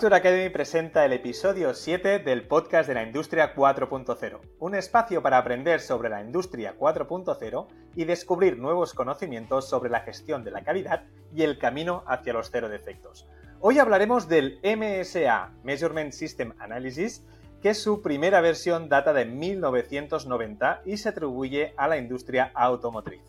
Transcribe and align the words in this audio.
Capture 0.00 0.16
Academy 0.16 0.48
presenta 0.48 1.04
el 1.04 1.12
episodio 1.12 1.74
7 1.74 2.20
del 2.20 2.48
podcast 2.48 2.88
de 2.88 2.94
la 2.94 3.02
Industria 3.02 3.54
4.0, 3.54 4.40
un 4.58 4.74
espacio 4.74 5.22
para 5.22 5.36
aprender 5.36 5.78
sobre 5.80 6.08
la 6.08 6.22
Industria 6.22 6.74
4.0 6.78 7.66
y 7.96 8.04
descubrir 8.06 8.56
nuevos 8.56 8.94
conocimientos 8.94 9.68
sobre 9.68 9.90
la 9.90 10.00
gestión 10.00 10.42
de 10.42 10.52
la 10.52 10.64
calidad 10.64 11.04
y 11.34 11.42
el 11.42 11.58
camino 11.58 12.02
hacia 12.06 12.32
los 12.32 12.50
cero 12.50 12.70
defectos. 12.70 13.28
Hoy 13.60 13.78
hablaremos 13.78 14.26
del 14.26 14.58
MSA, 14.64 15.52
Measurement 15.64 16.12
System 16.12 16.54
Analysis, 16.58 17.22
que 17.60 17.74
su 17.74 18.00
primera 18.00 18.40
versión 18.40 18.88
data 18.88 19.12
de 19.12 19.26
1990 19.26 20.80
y 20.86 20.96
se 20.96 21.10
atribuye 21.10 21.74
a 21.76 21.88
la 21.88 21.98
industria 21.98 22.50
automotriz 22.54 23.20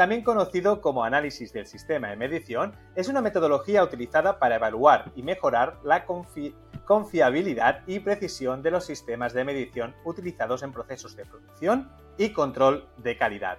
también 0.00 0.22
conocido 0.22 0.80
como 0.80 1.04
análisis 1.04 1.52
del 1.52 1.66
sistema 1.66 2.08
de 2.08 2.16
medición, 2.16 2.74
es 2.94 3.08
una 3.08 3.20
metodología 3.20 3.84
utilizada 3.84 4.38
para 4.38 4.56
evaluar 4.56 5.12
y 5.14 5.22
mejorar 5.22 5.76
la 5.84 6.06
confiabilidad 6.86 7.82
y 7.86 7.98
precisión 7.98 8.62
de 8.62 8.70
los 8.70 8.86
sistemas 8.86 9.34
de 9.34 9.44
medición 9.44 9.94
utilizados 10.06 10.62
en 10.62 10.72
procesos 10.72 11.16
de 11.16 11.26
producción 11.26 11.92
y 12.16 12.30
control 12.30 12.88
de 12.96 13.18
calidad. 13.18 13.58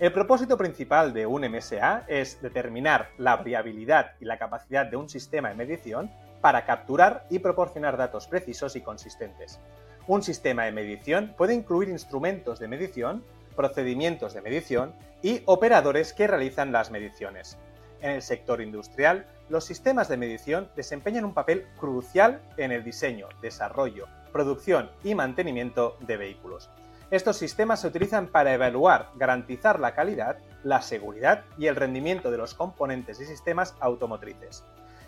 El 0.00 0.12
propósito 0.12 0.58
principal 0.58 1.12
de 1.12 1.26
un 1.26 1.48
MSA 1.48 2.06
es 2.08 2.42
determinar 2.42 3.10
la 3.16 3.36
variabilidad 3.36 4.16
y 4.18 4.24
la 4.24 4.36
capacidad 4.36 4.84
de 4.84 4.96
un 4.96 5.08
sistema 5.08 5.50
de 5.50 5.54
medición 5.54 6.10
para 6.40 6.64
capturar 6.64 7.24
y 7.30 7.38
proporcionar 7.38 7.96
datos 7.96 8.26
precisos 8.26 8.74
y 8.74 8.80
consistentes. 8.80 9.60
Un 10.08 10.24
sistema 10.24 10.64
de 10.64 10.72
medición 10.72 11.36
puede 11.38 11.54
incluir 11.54 11.88
instrumentos 11.88 12.58
de 12.58 12.66
medición 12.66 13.22
procedimientos 13.58 14.34
de 14.34 14.40
medición 14.40 14.94
y 15.22 15.42
operadores 15.46 16.12
que 16.12 16.26
realizan 16.26 16.72
las 16.72 16.90
mediciones. 16.90 17.58
En 18.00 18.10
el 18.10 18.22
sector 18.22 18.60
industrial, 18.60 19.26
los 19.48 19.64
sistemas 19.64 20.08
de 20.08 20.16
medición 20.16 20.70
desempeñan 20.76 21.24
un 21.24 21.34
papel 21.34 21.66
crucial 21.78 22.40
en 22.56 22.70
el 22.70 22.84
diseño, 22.84 23.28
desarrollo, 23.40 24.06
producción 24.32 24.90
y 25.02 25.14
mantenimiento 25.14 25.96
de 26.00 26.16
vehículos. 26.16 26.70
Estos 27.10 27.38
sistemas 27.38 27.80
se 27.80 27.86
utilizan 27.86 28.28
para 28.28 28.52
evaluar, 28.52 29.10
garantizar 29.16 29.80
la 29.80 29.94
calidad, 29.94 30.38
la 30.62 30.82
seguridad 30.82 31.44
y 31.56 31.66
el 31.66 31.76
rendimiento 31.76 32.30
de 32.30 32.36
los 32.36 32.54
componentes 32.54 33.18
y 33.20 33.24
sistemas 33.24 33.74
automotrices. 33.80 34.64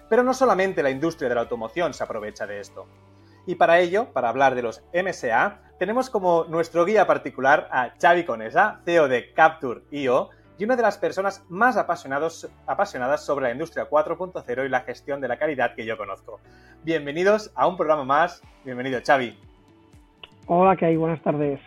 Pero 0.09 0.23
no 0.23 0.33
solamente 0.33 0.83
la 0.83 0.91
industria 0.91 1.29
de 1.29 1.35
la 1.35 1.43
automoción 1.43 1.93
se 1.93 2.03
aprovecha 2.03 2.47
de 2.47 2.61
esto. 2.61 2.87
Y 3.47 3.55
para 3.55 3.81
ello, 3.81 4.13
para 4.13 4.29
hablar 4.29 4.55
de 4.55 4.63
los 4.63 4.83
MSA, 4.93 5.59
tenemos 5.79 6.11
como 6.11 6.45
nuestro 6.45 6.85
guía 6.85 7.07
particular 7.07 7.69
a 7.73 7.95
Xavi 8.01 8.25
Conesa, 8.25 8.81
CEO 8.85 9.09
de 9.09 9.33
Capture.io, 9.33 10.31
y 10.59 10.65
una 10.65 10.77
de 10.77 10.83
las 10.83 10.99
personas 10.99 11.43
más 11.49 11.79
apasionadas 11.79 13.25
sobre 13.25 13.45
la 13.45 13.53
industria 13.53 13.89
4.0 13.89 14.67
y 14.67 14.69
la 14.69 14.81
gestión 14.81 15.23
de 15.23 15.29
la 15.29 15.39
calidad 15.39 15.75
que 15.75 15.87
yo 15.87 15.97
conozco. 15.97 16.39
Bienvenidos 16.85 17.51
a 17.55 17.67
un 17.67 17.79
programa 17.79 18.05
más. 18.05 18.43
Bienvenido, 18.63 19.01
Xavi. 19.03 19.39
Hola, 20.47 20.77
¿qué 20.77 20.85
hay? 20.85 20.97
Buenas 20.97 21.23
tardes. 21.23 21.61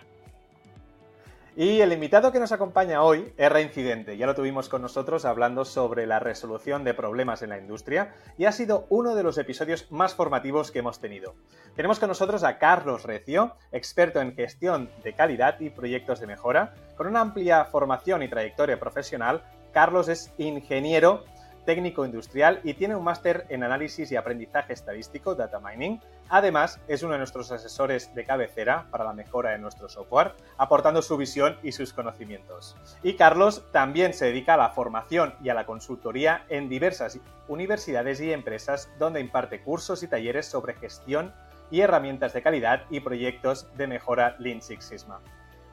Y 1.56 1.82
el 1.82 1.94
invitado 1.94 2.32
que 2.32 2.40
nos 2.40 2.52
acompaña 2.52 3.04
hoy 3.04 3.32
es 3.38 3.52
Reincidente. 3.52 4.18
Ya 4.18 4.26
lo 4.26 4.34
tuvimos 4.34 4.70
con 4.70 4.82
nosotros 4.82 5.24
hablando 5.24 5.66
sobre 5.66 6.08
la 6.08 6.18
resolución 6.18 6.84
de 6.84 6.96
problemas 6.96 7.44
en 7.44 7.50
la 7.50 7.60
industria 7.60 8.16
y 8.40 8.46
ha 8.46 8.52
sido 8.52 8.88
uno 8.90 9.14
de 9.14 9.22
los 9.22 9.38
episodios 9.38 9.92
más 9.92 10.16
formativos 10.16 10.72
que 10.72 10.80
hemos 10.80 11.00
tenido. 11.00 11.36
Tenemos 11.76 12.00
con 12.00 12.10
nosotros 12.10 12.44
a 12.44 12.58
Carlos 12.58 13.04
Recio, 13.04 13.56
experto 13.72 14.20
en 14.20 14.34
gestión 14.34 14.90
de 15.04 15.14
calidad 15.14 15.60
y 15.60 15.70
proyectos 15.70 16.20
de 16.20 16.26
mejora. 16.26 16.74
Con 16.98 17.06
una 17.06 17.22
amplia 17.22 17.66
formación 17.66 18.24
y 18.24 18.30
trayectoria 18.30 18.80
profesional, 18.80 19.44
Carlos 19.74 20.08
es 20.08 20.34
ingeniero 20.40 21.24
técnico 21.66 22.06
industrial 22.06 22.60
y 22.64 22.74
tiene 22.74 22.96
un 22.96 23.04
máster 23.04 23.46
en 23.50 23.64
análisis 23.64 24.12
y 24.12 24.16
aprendizaje 24.16 24.74
estadístico, 24.74 25.36
data 25.36 25.60
mining. 25.60 26.00
Además, 26.30 26.80
es 26.88 27.04
uno 27.04 27.14
de 27.14 27.20
nuestros 27.20 27.52
asesores 27.52 28.14
de 28.16 28.26
cabecera 28.26 28.88
para 28.92 29.04
la 29.04 29.14
mejora 29.14 29.52
de 29.52 29.60
nuestro 29.60 29.90
software, 29.90 30.34
aportando 30.58 31.02
su 31.02 31.18
visión 31.18 31.58
y 31.64 31.72
sus 31.72 31.94
conocimientos. 31.94 32.76
Y 33.04 33.14
Carlos 33.14 33.66
también 33.72 34.14
se 34.14 34.26
dedica 34.26 34.56
a 34.56 34.58
la 34.58 34.70
formación 34.70 35.36
y 35.44 35.50
a 35.50 35.54
la 35.54 35.66
consultoría 35.66 36.46
en 36.50 36.70
diversas 36.70 37.20
universidades 37.48 38.22
y 38.22 38.32
empresas 38.32 38.90
donde 39.00 39.20
imparte 39.20 39.62
cursos 39.62 40.04
y 40.04 40.08
talleres 40.08 40.46
sobre 40.46 40.76
gestión 40.76 41.34
y 41.72 41.82
herramientas 41.82 42.34
de 42.34 42.42
calidad 42.42 42.84
y 42.90 43.00
proyectos 43.00 43.68
de 43.76 43.88
mejora 43.88 44.36
Lean 44.40 44.62
Six 44.62 44.86
Sigma. 44.86 45.20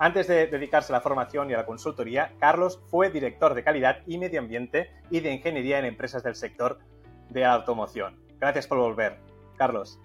Antes 0.02 0.28
de 0.28 0.46
dedicarse 0.46 0.94
a 0.94 0.96
la 0.96 1.02
formación 1.02 1.50
y 1.50 1.52
a 1.52 1.58
la 1.58 1.66
consultoría, 1.66 2.32
Carlos 2.38 2.80
fue 2.86 3.10
director 3.10 3.52
de 3.52 3.62
calidad 3.62 3.98
y 4.06 4.16
medio 4.16 4.40
ambiente 4.40 4.90
y 5.10 5.20
de 5.20 5.30
ingeniería 5.30 5.78
en 5.78 5.84
empresas 5.84 6.22
del 6.22 6.36
sector 6.36 6.78
de 7.28 7.44
automoción. 7.44 8.18
Gracias 8.40 8.66
por 8.66 8.78
volver, 8.78 9.18
Carlos. 9.58 10.00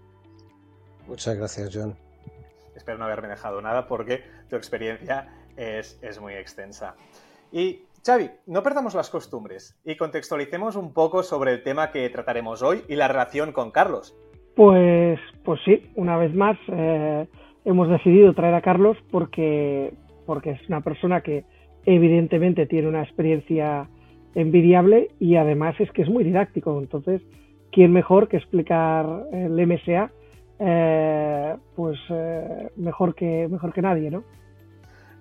Muchas 1.08 1.38
gracias, 1.38 1.70
John. 1.74 1.96
Espero 2.76 2.98
no 2.98 3.06
haberme 3.06 3.30
dejado 3.30 3.62
nada 3.62 3.88
porque 3.88 4.26
tu 4.50 4.58
experiencia 4.58 5.30
es, 5.56 5.98
es 6.02 6.20
muy 6.20 6.34
extensa. 6.34 6.96
Y 7.54 7.86
Xavi, 8.06 8.30
no 8.48 8.64
perdamos 8.64 8.96
las 8.96 9.10
costumbres 9.10 9.80
y 9.86 9.96
contextualicemos 9.96 10.76
un 10.76 10.92
poco 10.92 11.24
sobre 11.24 11.54
el 11.54 11.64
tema 11.64 11.92
que 11.92 12.10
trataremos 12.10 12.62
hoy 12.64 12.84
y 12.90 12.96
la 12.96 13.08
relación 13.08 13.54
con 13.54 13.72
Carlos. 13.72 14.14
Pues, 14.58 15.22
pues 15.46 15.62
sí, 15.64 15.90
una 15.96 16.18
vez 16.18 16.34
más, 16.34 16.58
eh, 16.68 17.30
hemos 17.66 17.90
decidido 17.90 18.34
traer 18.34 18.54
a 18.54 18.62
Carlos 18.62 18.98
porque, 19.12 19.94
porque 20.26 20.52
es 20.52 20.70
una 20.70 20.82
persona 20.82 21.22
que 21.22 21.44
evidentemente 21.86 22.66
tiene 22.66 22.88
una 22.88 23.04
experiencia 23.04 23.90
envidiable 24.36 25.10
y 25.20 25.36
además 25.36 25.76
es 25.80 25.92
que 25.92 26.04
es 26.04 26.10
muy 26.10 26.24
didáctico. 26.24 26.80
Entonces, 26.80 27.22
¿quién 27.72 27.92
mejor 27.92 28.28
que 28.28 28.38
explicar 28.38 29.26
el 29.32 29.68
MSA? 29.68 30.12
Eh, 30.60 31.56
pues 31.76 31.98
eh, 32.10 32.70
mejor, 32.78 33.16
que, 33.16 33.48
mejor 33.50 33.74
que 33.74 33.82
nadie, 33.82 34.10
¿no? 34.10 34.24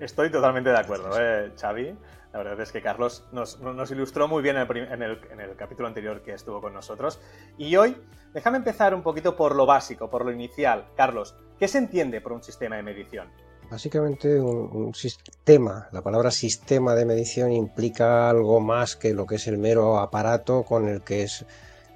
Estoy 0.00 0.30
totalmente 0.30 0.70
de 0.70 0.78
acuerdo, 0.78 1.10
¿eh, 1.20 1.52
Xavi. 1.56 1.96
La 2.32 2.38
verdad 2.38 2.60
es 2.60 2.72
que 2.72 2.82
Carlos 2.82 3.24
nos, 3.30 3.90
ilustró 3.92 4.26
muy 4.26 4.42
bien 4.42 4.56
en 4.56 5.02
el, 5.02 5.56
capítulo 5.56 5.86
anterior 5.86 6.20
que 6.20 6.32
estuvo 6.32 6.60
con 6.60 6.74
nosotros. 6.74 7.20
Y 7.56 7.76
hoy, 7.76 7.96
déjame 8.32 8.56
empezar 8.56 8.92
un 8.92 9.02
poquito 9.02 9.36
por 9.36 9.54
lo 9.54 9.66
básico, 9.66 10.10
por 10.10 10.24
lo 10.24 10.32
inicial. 10.32 10.86
Carlos, 10.96 11.36
¿qué 11.60 11.68
se 11.68 11.78
entiende 11.78 12.20
por 12.20 12.32
un 12.32 12.42
sistema 12.42 12.74
de 12.74 12.82
medición? 12.82 13.28
Básicamente 13.70 14.40
un, 14.40 14.92
sistema, 14.94 15.88
la 15.92 16.02
palabra 16.02 16.32
sistema 16.32 16.96
de 16.96 17.04
medición 17.04 17.52
implica 17.52 18.28
algo 18.28 18.58
más 18.58 18.96
que 18.96 19.14
lo 19.14 19.26
que 19.26 19.36
es 19.36 19.46
el 19.46 19.58
mero 19.58 19.98
aparato 20.00 20.64
con 20.64 20.88
el 20.88 21.02
que 21.02 21.22
es 21.22 21.46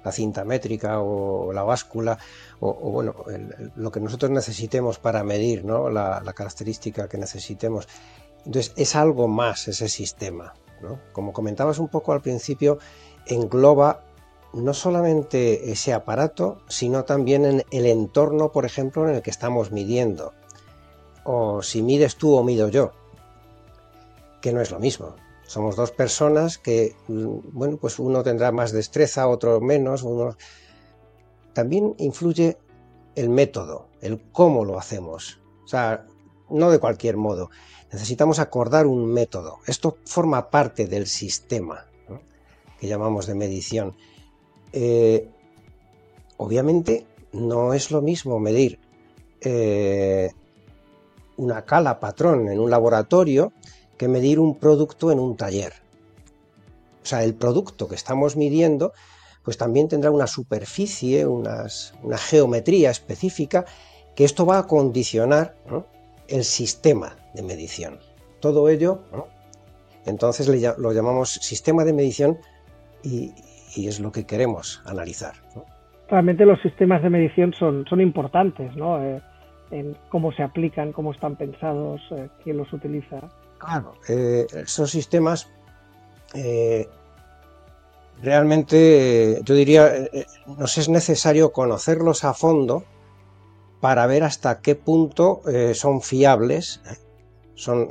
la 0.03 0.11
cinta 0.11 0.45
métrica 0.45 0.99
o 1.01 1.51
la 1.51 1.63
báscula 1.63 2.17
o, 2.59 2.73
bueno, 2.91 3.15
lo 3.75 3.91
que 3.91 3.99
nosotros 3.99 4.31
necesitemos 4.31 4.99
para 4.99 5.23
medir 5.23 5.65
¿no? 5.65 5.89
la, 5.89 6.21
la 6.23 6.33
característica 6.33 7.07
que 7.07 7.17
necesitemos. 7.17 7.87
Entonces 8.45 8.73
es 8.75 8.95
algo 8.95 9.27
más 9.27 9.67
ese 9.67 9.89
sistema. 9.89 10.53
Como 11.11 11.33
comentabas 11.33 11.79
un 11.79 11.89
poco 11.89 12.13
al 12.13 12.21
principio, 12.21 12.79
engloba 13.25 14.03
no 14.53 14.73
solamente 14.73 15.71
ese 15.71 15.93
aparato, 15.93 16.61
sino 16.67 17.05
también 17.05 17.45
en 17.45 17.65
el 17.71 17.85
entorno, 17.85 18.51
por 18.51 18.65
ejemplo, 18.65 19.07
en 19.07 19.15
el 19.15 19.21
que 19.21 19.29
estamos 19.29 19.71
midiendo. 19.71 20.33
O 21.23 21.61
si 21.61 21.81
mides 21.81 22.15
tú 22.15 22.35
o 22.35 22.43
mido 22.43 22.69
yo, 22.69 22.91
que 24.41 24.53
no 24.53 24.61
es 24.61 24.71
lo 24.71 24.79
mismo. 24.79 25.15
Somos 25.49 25.75
dos 25.75 25.91
personas 25.91 26.59
que, 26.59 26.95
mm, 27.07 27.37
bueno, 27.53 27.77
pues 27.77 27.97
uno 27.97 28.21
tendrá 28.21 28.51
más 28.51 28.71
destreza, 28.71 29.27
otro 29.27 29.59
menos. 29.59 30.03
Uno... 30.03 30.37
También 31.53 31.95
influye 31.97 32.59
el 33.15 33.29
método, 33.29 33.87
el 33.99 34.21
cómo 34.31 34.63
lo 34.63 34.77
hacemos. 34.77 35.41
O 35.65 35.67
sea, 35.67 36.05
no 36.51 36.69
de 36.69 36.77
cualquier 36.77 37.17
modo 37.17 37.49
necesitamos 37.91 38.37
acordar 38.37 38.85
un 38.85 39.11
método. 39.11 39.57
Esto 39.65 39.97
forma 40.05 40.51
parte 40.51 40.85
del 40.85 41.07
sistema 41.07 41.87
que 42.79 42.87
llamamos 42.87 43.25
de 43.25 43.33
medición. 43.33 43.95
Eh, 44.71 45.27
obviamente 46.37 47.07
no 47.33 47.73
es 47.73 47.89
lo 47.89 48.03
mismo 48.03 48.39
medir 48.39 48.79
eh, 49.41 50.29
una 51.37 51.65
cala 51.65 51.99
patrón 51.99 52.47
en 52.49 52.59
un 52.59 52.69
laboratorio 52.69 53.51
que 53.99 54.07
medir 54.07 54.39
un 54.39 54.57
producto 54.57 55.11
en 55.11 55.19
un 55.19 55.37
taller. 55.37 55.73
O 57.03 57.05
sea, 57.05 57.23
el 57.23 57.35
producto 57.35 57.87
que 57.87 57.95
estamos 57.95 58.35
midiendo 58.35 58.93
pues 59.43 59.57
también 59.57 59.87
tendrá 59.87 60.11
una 60.11 60.27
superficie, 60.27 61.25
una 61.25 61.67
geometría 62.17 62.91
específica, 62.91 63.65
que 64.15 64.23
esto 64.23 64.45
va 64.45 64.59
a 64.59 64.67
condicionar 64.67 65.55
el 66.27 66.43
sistema 66.43 67.15
de 67.33 67.41
medición. 67.41 67.99
Todo 68.41 68.69
ello, 68.69 68.99
entonces 70.05 70.47
lo 70.77 70.93
llamamos 70.93 71.29
sistema 71.29 71.83
de 71.83 71.93
medición 71.93 72.37
y, 73.03 73.33
es 73.75 73.99
lo 73.99 74.11
que 74.11 74.25
queremos 74.25 74.81
analizar. 74.85 75.33
Realmente 76.09 76.45
los 76.45 76.61
sistemas 76.61 77.01
de 77.01 77.09
medición 77.09 77.53
son, 77.53 77.85
son 77.87 78.01
importantes, 78.01 78.75
¿no? 78.75 79.01
Eh, 79.03 79.21
en 79.71 79.95
cómo 80.09 80.31
se 80.31 80.43
aplican, 80.43 80.91
cómo 80.91 81.11
están 81.11 81.35
pensados, 81.35 82.01
eh, 82.11 82.29
quién 82.43 82.57
los 82.57 82.71
utiliza. 82.73 83.29
Claro, 83.59 83.93
eh, 84.07 84.47
esos 84.51 84.89
sistemas 84.89 85.47
realmente 88.21 89.41
yo 89.43 89.55
diría, 89.55 90.09
nos 90.45 90.77
es 90.77 90.89
necesario 90.89 91.51
conocerlos 91.51 92.23
a 92.23 92.33
fondo 92.33 92.83
para 93.81 94.05
ver 94.07 94.23
hasta 94.23 94.61
qué 94.61 94.75
punto 94.75 95.41
son 95.73 96.01
fiables, 96.01 96.81
son 97.55 97.89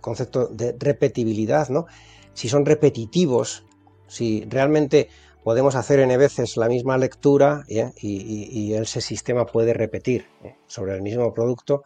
concepto 0.00 0.46
de 0.48 0.76
repetibilidad, 0.78 1.68
¿no? 1.68 1.86
Si 2.34 2.48
son 2.48 2.66
repetitivos, 2.66 3.64
si 4.06 4.44
realmente 4.48 5.08
podemos 5.44 5.74
hacer 5.74 6.00
n 6.00 6.16
veces 6.16 6.56
la 6.56 6.68
misma 6.68 6.98
lectura 6.98 7.64
¿eh? 7.68 7.92
y, 8.00 8.72
ese 8.74 9.00
sistema 9.00 9.46
puede 9.46 9.72
repetir 9.72 10.26
¿eh? 10.42 10.56
sobre 10.66 10.94
el 10.94 11.02
mismo 11.02 11.32
producto, 11.32 11.84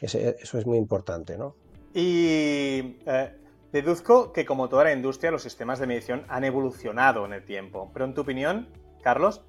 eso 0.00 0.18
es 0.58 0.66
muy 0.66 0.78
importante, 0.78 1.36
¿no? 1.38 1.56
Y 1.96 2.98
eh, 3.06 3.32
deduzco 3.72 4.30
que 4.30 4.44
como 4.44 4.68
toda 4.68 4.84
la 4.84 4.92
industria 4.92 5.30
los 5.30 5.42
sistemas 5.42 5.78
de 5.78 5.86
medición 5.86 6.26
han 6.28 6.44
evolucionado 6.44 7.24
en 7.24 7.32
el 7.32 7.42
tiempo, 7.42 7.90
pero 7.94 8.04
en 8.04 8.12
tu 8.12 8.20
opinión, 8.20 8.68
Carlos, 9.02 9.40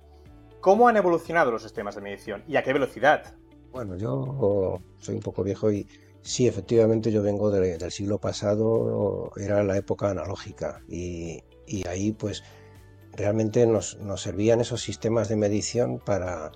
¿cómo 0.62 0.88
han 0.88 0.96
evolucionado 0.96 1.52
los 1.52 1.64
sistemas 1.64 1.96
de 1.96 2.02
medición 2.02 2.46
y 2.48 2.56
a 2.56 2.64
qué 2.64 2.72
velocidad? 2.72 3.36
Bueno, 3.74 3.98
yo 3.98 4.80
soy 4.98 5.16
un 5.16 5.22
poco 5.22 5.44
viejo 5.44 5.70
y 5.74 5.90
sí, 6.22 6.48
efectivamente 6.48 7.12
yo 7.12 7.22
vengo 7.22 7.52
del 7.52 7.92
siglo 7.92 8.18
pasado, 8.18 9.30
era 9.36 9.62
la 9.62 9.76
época 9.76 10.10
analógica. 10.10 10.82
Y, 10.88 11.44
y 11.66 11.86
ahí 11.86 12.14
pues 12.14 12.46
realmente 13.12 13.68
nos, 13.68 13.98
servían 14.16 14.62
esos 14.62 14.82
sistemas 14.82 15.28
de 15.28 15.36
medición 15.36 16.00
para, 16.00 16.54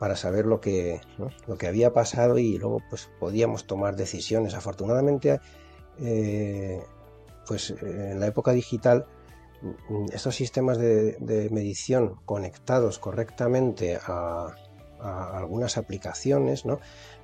para 0.00 0.16
saber 0.16 0.46
lo 0.46 0.62
que, 0.62 1.02
lo 1.46 1.58
que 1.58 1.66
había 1.66 1.92
pasado 1.92 2.38
y 2.38 2.56
luego 2.56 2.80
pues 2.88 3.10
podíamos 3.20 3.66
tomar 3.66 3.96
decisiones. 3.96 4.54
Afortunadamente, 4.54 5.40
eh, 6.00 6.82
pues 7.46 7.74
en 7.82 8.18
la 8.18 8.26
época 8.26 8.52
digital, 8.52 9.04
mm, 9.60 10.06
estos 10.14 10.34
sistemas 10.36 10.78
de, 10.78 11.48
medición 11.52 12.16
conectados 12.24 12.98
correctamente 12.98 13.98
a, 14.02 14.56
algunas 15.02 15.76
aplicaciones 15.76 16.64
¿no? 16.64 16.78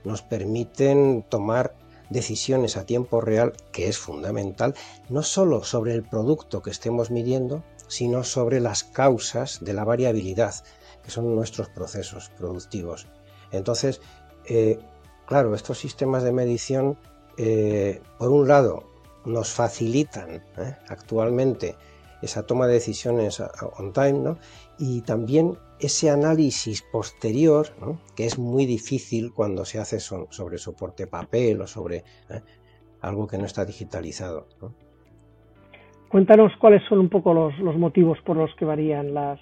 nos 0.05 0.21
permiten 0.23 1.25
tomar 1.29 1.77
decisiones 2.11 2.77
a 2.77 2.85
tiempo 2.85 3.23
real, 3.23 3.55
que 3.73 3.89
es 3.89 3.97
fundamental, 3.97 4.75
no 5.09 5.23
solo 5.23 5.65
sobre 5.65 5.95
el 5.95 6.03
producto 6.03 6.61
que 6.61 6.71
estemos 6.71 7.11
midiendo, 7.11 7.65
sino 7.89 8.23
sobre 8.23 8.61
las 8.61 8.85
causas 8.85 9.61
de 9.63 9.73
la 9.73 9.85
variabilidad, 9.85 10.55
que 11.07 11.13
son 11.13 11.35
nuestros 11.37 11.69
procesos 11.69 12.31
productivos. 12.37 13.07
Entonces, 13.53 14.03
eh, 14.49 14.77
claro, 15.25 15.55
estos 15.55 15.79
sistemas 15.79 16.25
de 16.25 16.33
medición, 16.33 16.99
eh, 17.39 18.03
por 18.19 18.31
un 18.31 18.49
lado, 18.49 18.83
nos 19.25 19.53
facilitan 19.53 20.31
¿eh? 20.33 20.43
actualmente 20.89 21.77
esa 22.23 22.45
toma 22.45 22.67
de 22.67 22.75
decisiones 22.75 23.41
on 23.79 23.93
time, 23.93 24.19
¿no? 24.19 24.39
y 24.79 25.03
también 25.03 25.57
ese 25.79 26.11
análisis 26.11 26.83
posterior, 26.83 27.69
que 28.17 28.27
es 28.27 28.37
muy 28.37 28.67
difícil 28.67 29.33
cuando 29.33 29.65
se 29.65 29.79
hace 29.79 30.01
sobre 30.01 30.59
soporte 30.59 31.07
papel 31.07 31.61
o 31.61 31.67
sobre 31.69 32.03
algo 33.01 33.29
que 33.29 33.39
no 33.39 33.45
está 33.45 33.65
digitalizado. 33.65 34.49
Cuéntanos 36.09 36.53
cuáles 36.59 36.83
son 36.89 37.01
un 37.01 37.09
poco 37.09 37.35
los, 37.35 37.77
motivos 37.77 38.19
por 38.25 38.37
los 38.37 38.55
que 38.55 38.65
varían 38.65 39.13
las, 39.13 39.39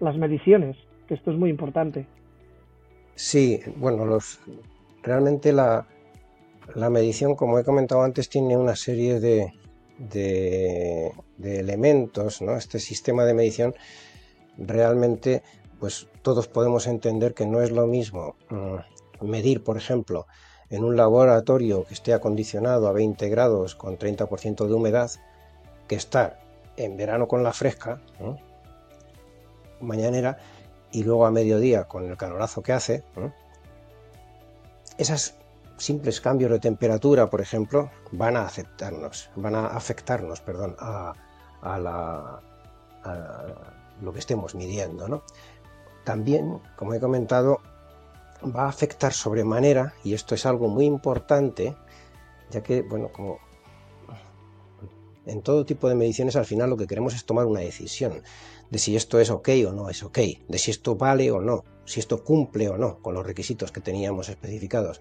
mediciones, 0.00 0.76
que 1.06 1.14
esto 1.14 1.30
es 1.30 1.38
muy 1.38 1.50
importante. 1.50 2.06
Sí, 3.14 3.60
bueno, 3.76 4.04
los, 4.04 4.40
realmente 5.02 5.52
la, 5.52 5.86
medición, 6.90 7.34
como 7.34 7.58
he 7.58 7.64
comentado 7.64 8.02
antes, 8.02 8.28
tiene 8.28 8.56
una 8.56 8.76
serie 8.76 9.20
de, 9.20 9.52
de, 9.98 11.12
elementos, 11.38 12.42
¿no? 12.42 12.56
Este 12.56 12.78
sistema 12.78 13.24
de 13.24 13.34
medición 13.34 13.74
realmente, 14.58 15.42
pues 15.80 16.08
todos 16.22 16.48
podemos 16.48 16.86
entender 16.86 17.34
que 17.34 17.46
no 17.46 17.62
es 17.62 17.70
lo 17.70 17.86
mismo 17.86 18.36
mm, 18.50 19.26
medir, 19.26 19.62
por 19.62 19.76
ejemplo, 19.76 20.26
en 20.68 20.84
un 20.84 20.96
laboratorio 20.96 21.84
que 21.84 21.94
esté 21.94 22.12
acondicionado 22.12 22.88
a 22.88 22.92
20 22.92 23.28
grados 23.28 23.74
con 23.74 23.96
30% 23.96 24.66
de 24.66 24.74
humedad, 24.74 25.10
que 25.88 25.94
estar 25.94 26.40
en 26.76 26.96
verano 26.96 27.28
con 27.28 27.42
la 27.42 27.52
fresca, 27.52 28.02
mañanera, 29.80 30.38
y 30.96 31.04
luego 31.04 31.26
a 31.26 31.30
mediodía 31.30 31.84
con 31.84 32.08
el 32.08 32.16
calorazo 32.16 32.62
que 32.62 32.72
hace, 32.72 33.04
esos 34.96 35.34
simples 35.76 36.22
cambios 36.22 36.50
de 36.50 36.58
temperatura, 36.58 37.28
por 37.28 37.42
ejemplo, 37.42 37.90
van 38.12 38.34
a 38.34 38.46
afectarnos, 38.46 39.28
van 39.36 39.56
a 39.56 39.66
afectarnos, 39.66 40.40
perdón, 40.40 40.74
a, 40.78 41.12
la, 41.62 42.40
lo 44.00 44.10
que 44.10 44.20
estemos 44.20 44.54
midiendo, 44.54 45.22
También, 46.04 46.62
como 46.76 46.94
he 46.94 47.00
comentado, 47.00 47.60
va 48.42 48.64
a 48.64 48.68
afectar 48.70 49.12
sobremanera, 49.12 49.92
y 50.02 50.14
esto 50.14 50.34
es 50.34 50.46
algo 50.46 50.68
muy 50.68 50.86
importante, 50.86 51.76
ya 52.48 52.62
que, 52.62 52.80
bueno, 52.80 53.10
como 53.12 53.38
en 55.26 55.42
todo 55.42 55.66
tipo 55.66 55.88
de 55.88 55.94
mediciones 55.94 56.36
al 56.36 56.46
final 56.46 56.70
lo 56.70 56.76
que 56.76 56.86
queremos 56.86 57.14
es 57.14 57.24
tomar 57.24 57.46
una 57.46 57.60
decisión 57.60 58.22
de 58.70 58.78
si 58.78 58.96
esto 58.96 59.20
es 59.20 59.30
ok 59.30 59.48
o 59.68 59.72
no 59.72 59.90
es 59.90 60.02
ok, 60.02 60.18
de 60.48 60.58
si 60.58 60.70
esto 60.70 60.96
vale 60.96 61.30
o 61.30 61.40
no, 61.40 61.64
si 61.84 62.00
esto 62.00 62.24
cumple 62.24 62.68
o 62.68 62.78
no 62.78 63.00
con 63.00 63.14
los 63.14 63.26
requisitos 63.26 63.72
que 63.72 63.80
teníamos 63.80 64.28
especificados. 64.28 65.00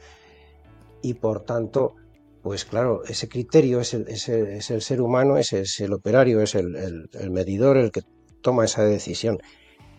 Y 1.01 1.15
por 1.15 1.41
tanto, 1.41 1.95
pues 2.41 2.65
claro, 2.65 3.03
ese 3.05 3.27
criterio 3.27 3.79
es 3.79 3.93
el, 3.93 4.81
ser 4.81 5.01
humano, 5.01 5.37
es, 5.37 5.79
el 5.79 5.93
operario, 5.93 6.41
es 6.41 6.55
el, 6.55 7.09
el 7.11 7.31
medidor 7.31 7.77
el 7.77 7.91
que 7.91 8.03
toma 8.41 8.65
esa 8.65 8.83
decisión. 8.83 9.39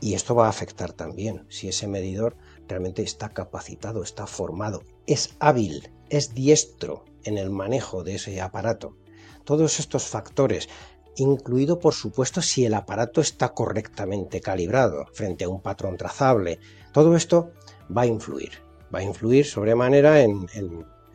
Y 0.01 0.15
esto 0.15 0.35
va 0.35 0.47
a 0.47 0.51
afectar 0.51 0.93
también 0.93 1.47
si 1.49 1.69
ese 1.69 1.89
medidor 1.89 2.37
realmente 2.69 3.03
está 3.03 3.31
capacitado, 3.31 4.03
está 4.03 4.27
formado, 4.27 4.83
es 5.07 5.37
hábil, 5.41 5.91
es 6.11 6.35
diestro 6.35 7.05
en 7.25 7.39
el 7.39 7.51
manejo 7.51 8.05
de 8.05 8.17
ese 8.17 8.41
aparato 8.41 8.97
todos 9.47 9.81
estos 9.81 10.07
factores, 10.09 10.69
incluido 11.17 11.79
por 11.79 11.95
supuesto 11.95 12.43
si 12.43 12.67
el 12.67 12.75
aparato 12.75 13.23
está 13.23 13.55
correctamente 13.55 14.41
calibrado 14.41 15.07
frente 15.15 15.45
a 15.45 15.49
un 15.49 15.63
patrón 15.63 15.97
trazable, 15.97 16.59
todo 16.93 17.17
esto 17.17 17.53
va 17.97 18.03
a 18.03 18.07
influir, 18.07 18.51
va 18.95 18.99
a 18.99 19.03
influir 19.03 19.47
sobremanera 19.47 20.21
en, 20.21 20.47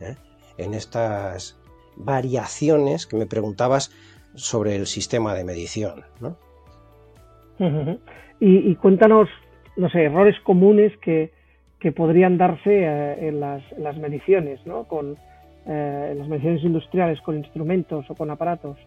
¿eh? 0.00 0.16
estas 0.56 1.58
variaciones 1.96 3.06
que 3.06 3.16
me 3.16 3.26
preguntabas 3.26 3.92
sobre 4.34 4.76
el 4.76 4.86
sistema 4.86 5.34
de 5.34 5.44
medición. 5.44 6.04
y, 8.40 8.74
cuéntanos, 8.76 9.28
no 9.76 9.88
sé, 9.90 10.04
errores 10.04 10.36
comunes 10.40 10.92
que, 10.98 11.30
podrían 11.94 12.38
darse 12.38 12.84
eh, 12.84 13.28
en, 13.28 13.40
las, 13.40 13.96
mediciones, 13.98 14.64
¿no? 14.66 14.84
Con, 14.84 15.16
eh, 15.66 16.08
en 16.12 16.18
las 16.18 16.28
mediciones 16.28 16.62
industriales 16.62 17.20
con 17.20 17.38
instrumentos 17.38 18.08
o 18.08 18.14
con 18.14 18.30
aparatos? 18.30 18.78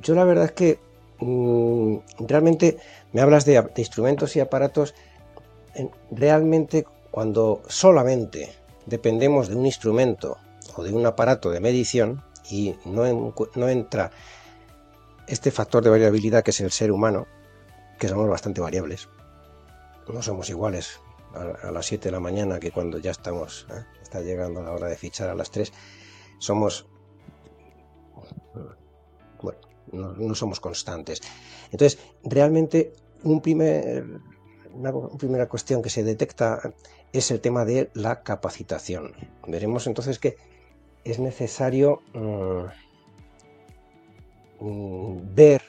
Yo 0.00 0.14
la 0.14 0.24
verdad 0.24 0.46
es 0.46 0.52
que 0.52 0.78
mm, 1.20 1.96
realmente 2.26 2.76
me 3.12 3.20
hablas 3.20 3.44
de, 3.44 3.62
instrumentos 3.76 4.36
y 4.36 4.40
aparatos. 4.40 4.94
realmente 6.10 6.84
cuando 7.10 7.62
solamente 7.68 8.50
dependemos 8.86 9.48
de 9.48 9.56
un 9.56 9.66
instrumento 9.66 10.38
o 10.76 10.82
de 10.82 10.92
un 10.92 11.06
aparato 11.06 11.50
de 11.50 11.60
medición 11.60 12.22
y 12.50 12.74
no, 12.84 13.34
no 13.54 13.68
entra 13.68 14.10
este 15.26 15.50
factor 15.50 15.82
de 15.82 15.90
variabilidad 15.90 16.42
que 16.42 16.50
es 16.50 16.60
el 16.60 16.70
ser 16.70 16.92
humano, 16.92 17.26
que 17.98 18.08
somos 18.08 18.28
bastante 18.28 18.60
variables. 18.60 19.08
No 20.12 20.22
somos 20.22 20.50
iguales 20.50 21.00
a, 21.34 21.70
las 21.70 21.86
7 21.86 22.08
de 22.08 22.12
la 22.12 22.20
mañana 22.20 22.60
que 22.60 22.70
cuando 22.70 22.98
ya 22.98 23.10
estamos, 23.10 23.66
¿eh? 23.70 23.84
está 24.02 24.20
llegando 24.20 24.62
la 24.62 24.72
hora 24.72 24.88
de 24.88 24.96
fichar 24.96 25.28
a 25.28 25.34
las 25.34 25.50
3 25.50 25.72
somos, 26.38 26.86
bueno, 29.42 29.58
no, 29.92 30.34
somos 30.34 30.60
constantes. 30.60 31.20
Entonces, 31.70 31.98
realmente 32.24 32.92
un 33.22 33.40
primer, 33.40 34.04
una, 34.74 34.92
primera 35.18 35.48
cuestión 35.48 35.82
que 35.82 35.90
se 35.90 36.02
detecta 36.02 36.74
es 37.12 37.30
el 37.30 37.40
tema 37.40 37.64
de 37.64 37.90
la 37.94 38.22
capacitación. 38.22 39.12
Veremos 39.46 39.86
entonces 39.86 40.18
que 40.18 40.36
es 41.04 41.18
necesario 41.18 42.02
mm, 42.12 42.64
mm, 44.60 45.34
ver 45.34 45.62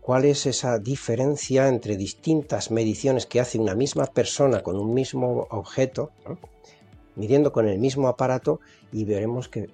cuál 0.00 0.24
es 0.24 0.46
esa 0.46 0.78
diferencia 0.78 1.68
entre 1.68 1.98
distintas 1.98 2.70
mediciones 2.70 3.26
que 3.26 3.40
hace 3.40 3.58
una 3.58 3.74
misma 3.74 4.06
persona 4.06 4.62
con 4.62 4.76
un 4.78 4.94
mismo 4.94 5.46
objeto, 5.50 6.12
midiendo 7.18 7.52
con 7.52 7.68
el 7.68 7.78
mismo 7.78 8.08
aparato 8.08 8.60
y 8.92 9.04
veremos 9.04 9.48
que, 9.48 9.68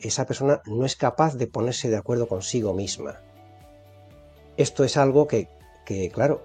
esa 0.00 0.26
persona 0.26 0.62
no 0.66 0.86
es 0.86 0.96
capaz 0.96 1.34
de 1.34 1.46
ponerse 1.46 1.90
de 1.90 1.96
acuerdo 1.96 2.28
consigo 2.28 2.72
misma. 2.72 3.20
Esto 4.56 4.84
es 4.84 4.96
algo 4.96 5.26
que, 5.26 5.48
claro, 6.12 6.42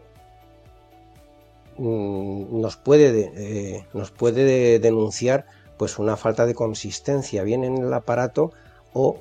mm, 1.78 2.60
nos 2.60 2.78
puede, 2.78 3.32
eh, 3.36 4.80
denunciar 4.80 5.46
pues 5.78 6.00
una 6.00 6.18
falta 6.18 6.46
de 6.46 6.56
consistencia 6.56 7.44
bien 7.44 7.64
en 7.64 7.78
el 7.78 7.94
aparato 7.94 8.52
o 8.94 9.20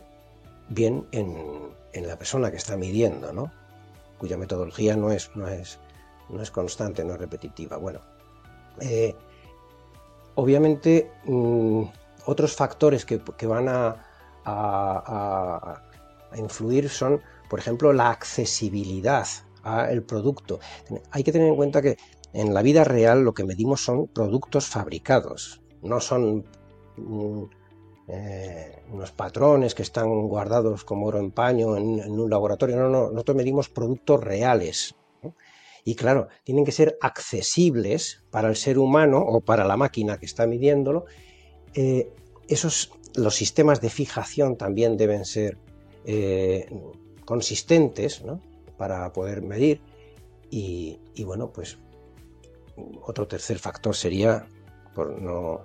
bien 0.69 1.07
en, 1.12 1.71
la 1.93 2.17
persona 2.17 2.50
que 2.50 2.57
está 2.57 2.77
midiendo, 2.77 3.33
¿no? 3.33 3.53
cuya 4.19 4.37
metodología 4.37 4.97
no 4.97 5.11
es 5.12 5.31
constante, 6.53 7.05
no 7.05 7.15
es 7.15 7.21
repetitiva. 7.21 7.77
Bueno, 7.77 8.00
eh, 8.81 9.15
obviamente 10.35 11.11
mm, 11.25 11.83
otros 12.27 12.55
factores 12.55 13.05
que, 13.05 13.47
van 13.47 13.69
a, 13.69 14.07
influir 16.37 16.89
son, 16.89 17.21
por 17.49 17.59
ejemplo, 17.59 17.93
la 17.93 18.11
accesibilidad 18.11 19.27
al 19.63 20.03
producto. 20.03 20.61
Hay 21.11 21.23
que 21.25 21.33
tener 21.33 21.49
en 21.49 21.57
cuenta 21.57 21.83
que 21.83 21.97
en 22.33 22.55
la 22.55 22.63
vida 22.63 22.85
real 22.85 23.23
lo 23.23 23.35
que 23.35 23.45
medimos 23.45 23.85
son 23.85 24.07
productos 24.07 24.67
fabricados, 24.67 25.61
no 25.83 26.01
son 26.01 26.47
mm, 26.97 27.45
eh, 28.09 28.83
unos 28.93 29.13
patrones 29.13 29.75
que 29.75 29.83
están 29.83 30.29
guardados 30.29 30.85
como 30.85 31.07
oro 31.07 31.19
en 31.19 31.31
paño 31.31 31.77
en, 31.77 32.01
un 32.11 32.31
laboratorio, 32.31 32.77
no, 32.77 32.89
no, 32.89 33.11
nosotros 33.11 33.37
medimos 33.37 33.69
productos 33.69 34.23
reales. 34.23 34.95
Y 35.85 35.95
claro, 35.95 36.29
tienen 36.45 36.65
que 36.65 36.73
ser 36.73 36.99
accesibles 37.01 38.23
para 38.31 38.49
el 38.49 38.57
ser 38.57 38.79
humano 38.79 39.19
o 39.19 39.41
para 39.41 39.65
la 39.65 39.77
máquina 39.77 40.19
que 40.19 40.27
está 40.27 40.47
midiéndolo. 40.47 41.07
Eh, 41.75 42.13
esos, 42.49 42.93
los 43.15 43.35
sistemas 43.35 43.81
de 43.81 43.91
fijación 43.91 44.57
también 44.57 44.97
deben 44.97 45.25
ser 45.25 45.59
eh, 46.05 46.69
consistentes 47.25 48.23
para 48.77 49.13
poder 49.13 49.43
medir. 49.43 49.81
Y, 50.51 50.99
bueno, 51.25 51.53
pues 51.53 51.79
otro 53.03 53.29
tercer 53.29 53.59
factor 53.59 53.95
sería, 53.95 54.47
por 54.95 55.21
no 55.21 55.65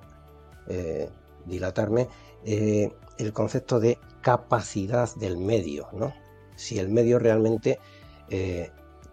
dilatarme, 1.45 2.07
eh, 2.43 2.91
el 3.17 3.33
concepto 3.33 3.79
de 3.79 3.97
capacidad 4.21 5.13
del 5.15 5.37
medio, 5.37 5.87
¿no? 5.93 6.13
Si 6.55 6.79
el 6.79 6.89
medio 6.89 7.19
realmente 7.19 7.79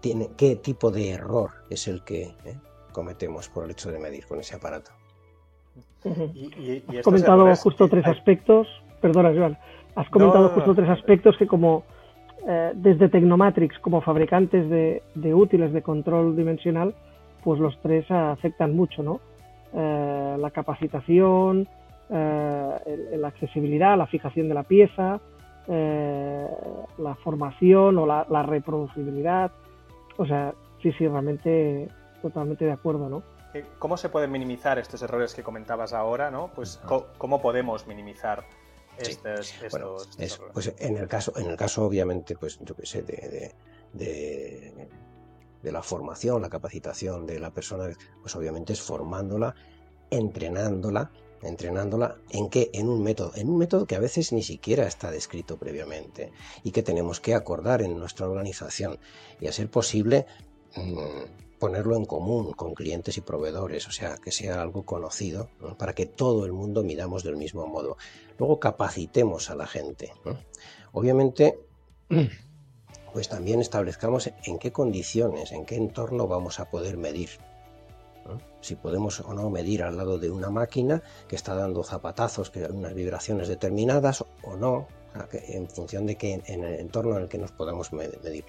tiene, 0.02 0.28
qué 0.36 0.56
tipo 0.56 0.90
de 0.90 1.12
error 1.12 1.50
es 1.70 1.88
el 1.88 2.04
que 2.04 2.34
eh, 2.44 2.58
cometemos 2.92 3.48
por 3.48 3.64
el 3.64 3.70
hecho 3.70 3.90
de 3.90 3.98
medir 3.98 4.26
con 4.26 4.38
ese 4.40 4.56
aparato. 4.56 4.90
has 6.04 7.02
comentado 7.02 7.56
justo 7.56 7.88
tres 7.88 8.06
aspectos, 8.06 8.68
perdona 9.00 9.32
Joan, 9.34 9.56
has 9.94 10.10
comentado 10.10 10.50
justo 10.50 10.74
tres 10.74 10.90
aspectos 10.90 11.36
que 11.38 11.46
como 11.46 11.84
desde 12.74 13.08
Tecnomatrix 13.08 13.78
como 13.78 14.00
fabricantes 14.00 14.68
de, 14.68 15.00
de, 15.14 15.32
útiles 15.32 15.72
de 15.72 15.80
control 15.80 16.36
dimensional, 16.36 16.92
pues 17.44 17.60
los 17.60 17.80
tres 17.82 18.10
afectan 18.10 18.74
mucho, 18.74 19.04
¿no? 19.04 19.20
la 19.72 20.50
capacitación, 20.50 21.68
eh, 22.14 23.16
la 23.16 23.28
accesibilidad, 23.28 23.96
la 23.96 24.06
fijación 24.06 24.46
de 24.48 24.54
la 24.54 24.64
pieza, 24.64 25.18
eh, 25.66 26.46
la 26.98 27.14
formación 27.14 27.96
o 27.96 28.04
la, 28.04 28.42
reproducibilidad. 28.42 29.50
O 30.16 30.26
sea, 30.26 30.54
sí, 30.82 30.92
sí, 30.92 31.06
realmente 31.06 31.88
totalmente 32.20 32.64
de 32.64 32.72
acuerdo, 32.72 33.08
¿no? 33.08 33.22
Eh, 33.54 33.66
¿Cómo 33.78 33.96
se 33.96 34.08
pueden 34.08 34.30
minimizar 34.30 34.78
estos 34.78 35.02
errores 35.02 35.34
que 35.34 35.42
comentabas 35.42 35.92
ahora, 35.92 36.30
no? 36.30 36.50
Pues 36.54 36.80
¿cómo 37.18 37.42
podemos 37.42 37.86
minimizar 37.86 38.44
estos, 38.98 39.54
Pues 40.52 40.74
en 40.78 40.96
el 40.96 41.08
caso, 41.08 41.32
en 41.36 41.50
el 41.50 41.56
caso 41.56 41.84
obviamente, 41.84 42.36
pues 42.36 42.58
yo 42.60 42.74
qué 42.74 42.86
sé, 42.86 43.02
de, 43.02 43.52
de, 43.92 44.88
de, 45.62 45.72
la 45.72 45.82
formación, 45.82 46.42
la 46.42 46.48
capacitación 46.48 47.26
de 47.26 47.40
la 47.40 47.50
persona, 47.50 47.88
pues 48.20 48.36
obviamente 48.36 48.74
es 48.74 48.82
formándola, 48.82 49.54
entrenándola 50.10 51.10
entrenándola 51.42 52.16
en 52.30 52.48
qué? 52.48 52.70
En 52.72 52.88
un 52.88 53.02
método, 53.02 53.32
en 53.34 53.48
un 53.48 53.58
método 53.58 53.86
que 53.86 53.96
a 53.96 54.00
veces 54.00 54.32
ni 54.32 54.42
siquiera 54.42 54.86
está 54.86 55.10
descrito 55.10 55.56
previamente 55.56 56.32
y 56.62 56.70
que 56.70 56.82
tenemos 56.82 57.20
que 57.20 57.34
acordar 57.34 57.82
en 57.82 57.98
nuestra 57.98 58.28
organización 58.28 58.98
y 59.40 59.46
a 59.46 59.52
ser 59.52 59.70
posible 59.70 60.26
mm, 60.76 61.58
ponerlo 61.58 61.96
en 61.96 62.06
común 62.06 62.52
con 62.52 62.74
clientes 62.74 63.16
y 63.18 63.20
proveedores, 63.20 63.86
o 63.86 63.92
sea, 63.92 64.16
que 64.16 64.32
sea 64.32 64.60
algo 64.62 64.84
conocido 64.84 65.48
para 65.78 65.94
que 65.94 66.06
todo 66.06 66.44
el 66.44 66.52
mundo 66.52 66.82
miramos 66.82 67.22
del 67.22 67.36
mismo 67.36 67.66
modo. 67.66 67.96
Luego 68.38 68.58
capacitemos 68.58 69.48
a 69.48 69.54
la 69.54 69.68
gente. 69.68 70.12
Obviamente, 70.92 71.60
pues 73.12 73.28
también 73.28 73.60
establezcamos 73.60 74.30
en 74.44 74.58
qué 74.58 74.72
condiciones, 74.72 75.52
en 75.52 75.64
qué 75.64 75.76
entorno 75.76 76.26
vamos 76.26 76.58
a 76.58 76.68
poder 76.68 76.96
medir 76.96 77.30
si 78.60 78.76
podemos 78.76 79.20
o 79.20 79.34
no 79.34 79.50
medir 79.50 79.82
al 79.82 79.96
lado 79.96 80.18
de 80.18 80.30
una 80.30 80.50
máquina 80.50 81.02
que 81.28 81.36
está 81.36 81.54
dando 81.54 81.82
zapatazos, 81.82 82.50
que 82.50 82.64
unas 82.64 82.94
vibraciones 82.94 83.48
determinadas 83.48 84.24
o 84.42 84.56
no, 84.56 84.88
en 85.32 85.68
función 85.68 86.06
de 86.06 86.16
que 86.16 86.42
en 86.46 86.64
el 86.64 86.80
entorno 86.80 87.16
en 87.16 87.24
el 87.24 87.28
que 87.28 87.38
nos 87.38 87.52
podamos 87.52 87.92
medir. 87.92 88.44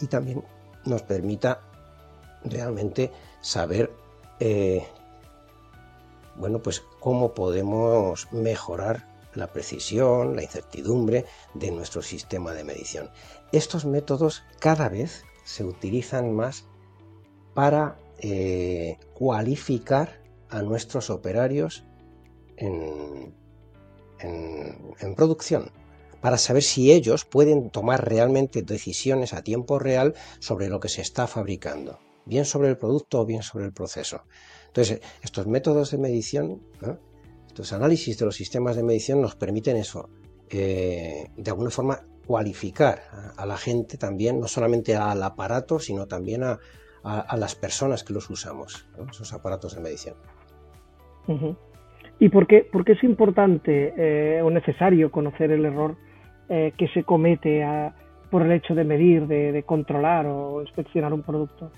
Y 0.00 0.06
también 0.06 0.44
nos 0.84 1.02
permita 1.02 1.60
realmente 2.44 3.10
saber 3.40 3.90
eh, 4.40 4.86
bueno, 6.38 6.60
pues 6.60 6.82
cómo 7.00 7.34
podemos 7.34 8.30
mejorar 8.32 9.06
la 9.34 9.52
precisión, 9.52 10.36
la 10.36 10.42
incertidumbre 10.42 11.26
de 11.54 11.70
nuestro 11.70 12.02
sistema 12.02 12.52
de 12.52 12.64
medición. 12.64 13.10
Estos 13.52 13.84
métodos 13.84 14.42
cada 14.58 14.88
vez 14.88 15.24
se 15.44 15.64
utilizan 15.64 16.34
más 16.34 16.64
para 17.54 17.98
eh, 18.18 18.98
cualificar 19.14 20.20
a 20.48 20.62
nuestros 20.62 21.10
operarios 21.10 21.84
en, 22.56 23.34
en, 24.20 25.14
producción 25.14 25.70
para 26.20 26.38
saber 26.38 26.62
si 26.62 26.92
ellos 26.92 27.24
pueden 27.24 27.70
tomar 27.70 28.08
realmente 28.08 28.62
decisiones 28.62 29.32
a 29.32 29.42
tiempo 29.42 29.78
real 29.78 30.14
sobre 30.38 30.68
lo 30.68 30.80
que 30.80 30.88
se 30.88 31.02
está 31.02 31.26
fabricando, 31.26 31.98
bien 32.24 32.44
sobre 32.44 32.68
el 32.68 32.78
producto 32.78 33.20
o 33.20 33.26
bien 33.26 33.42
sobre 33.42 33.66
el 33.66 33.72
proceso. 33.72 34.22
Entonces, 34.68 35.00
estos 35.22 35.46
métodos 35.46 35.90
de 35.90 35.98
medición, 35.98 36.62
estos 37.46 37.72
análisis 37.72 38.18
de 38.18 38.24
los 38.24 38.36
sistemas 38.36 38.76
de 38.76 38.82
medición 38.82 39.20
nos 39.20 39.36
permiten 39.36 39.76
eso, 39.76 40.08
eh, 40.48 41.30
de 41.36 41.50
alguna 41.50 41.70
forma 41.70 42.06
cualificar 42.26 43.02
a, 43.36 43.46
la 43.46 43.56
gente 43.56 43.98
también, 43.98 44.40
no 44.40 44.48
solamente 44.48 44.96
al 44.96 45.22
aparato, 45.22 45.78
sino 45.78 46.06
también 46.06 46.42
a, 46.42 46.58
a, 47.06 47.36
las 47.36 47.54
personas 47.54 48.02
que 48.02 48.12
los 48.12 48.28
usamos, 48.30 48.84
esos 49.10 49.32
aparatos 49.32 49.76
de 49.76 49.80
medición. 49.80 50.16
¿Y 52.18 52.28
por 52.28 52.46
qué, 52.46 52.68
es 52.86 53.04
importante 53.04 53.94
eh, 53.96 54.42
o 54.42 54.50
necesario 54.50 55.10
conocer 55.12 55.52
el 55.52 55.64
error 55.64 55.96
eh, 56.48 56.72
que 56.76 56.88
se 56.88 57.04
comete 57.04 57.64
por 58.30 58.42
el 58.42 58.52
hecho 58.52 58.74
de 58.74 58.84
medir, 58.84 59.26
de, 59.26 59.62
controlar 59.64 60.26
o 60.26 60.62
inspeccionar 60.62 61.12
un 61.12 61.22
producto? 61.22 61.70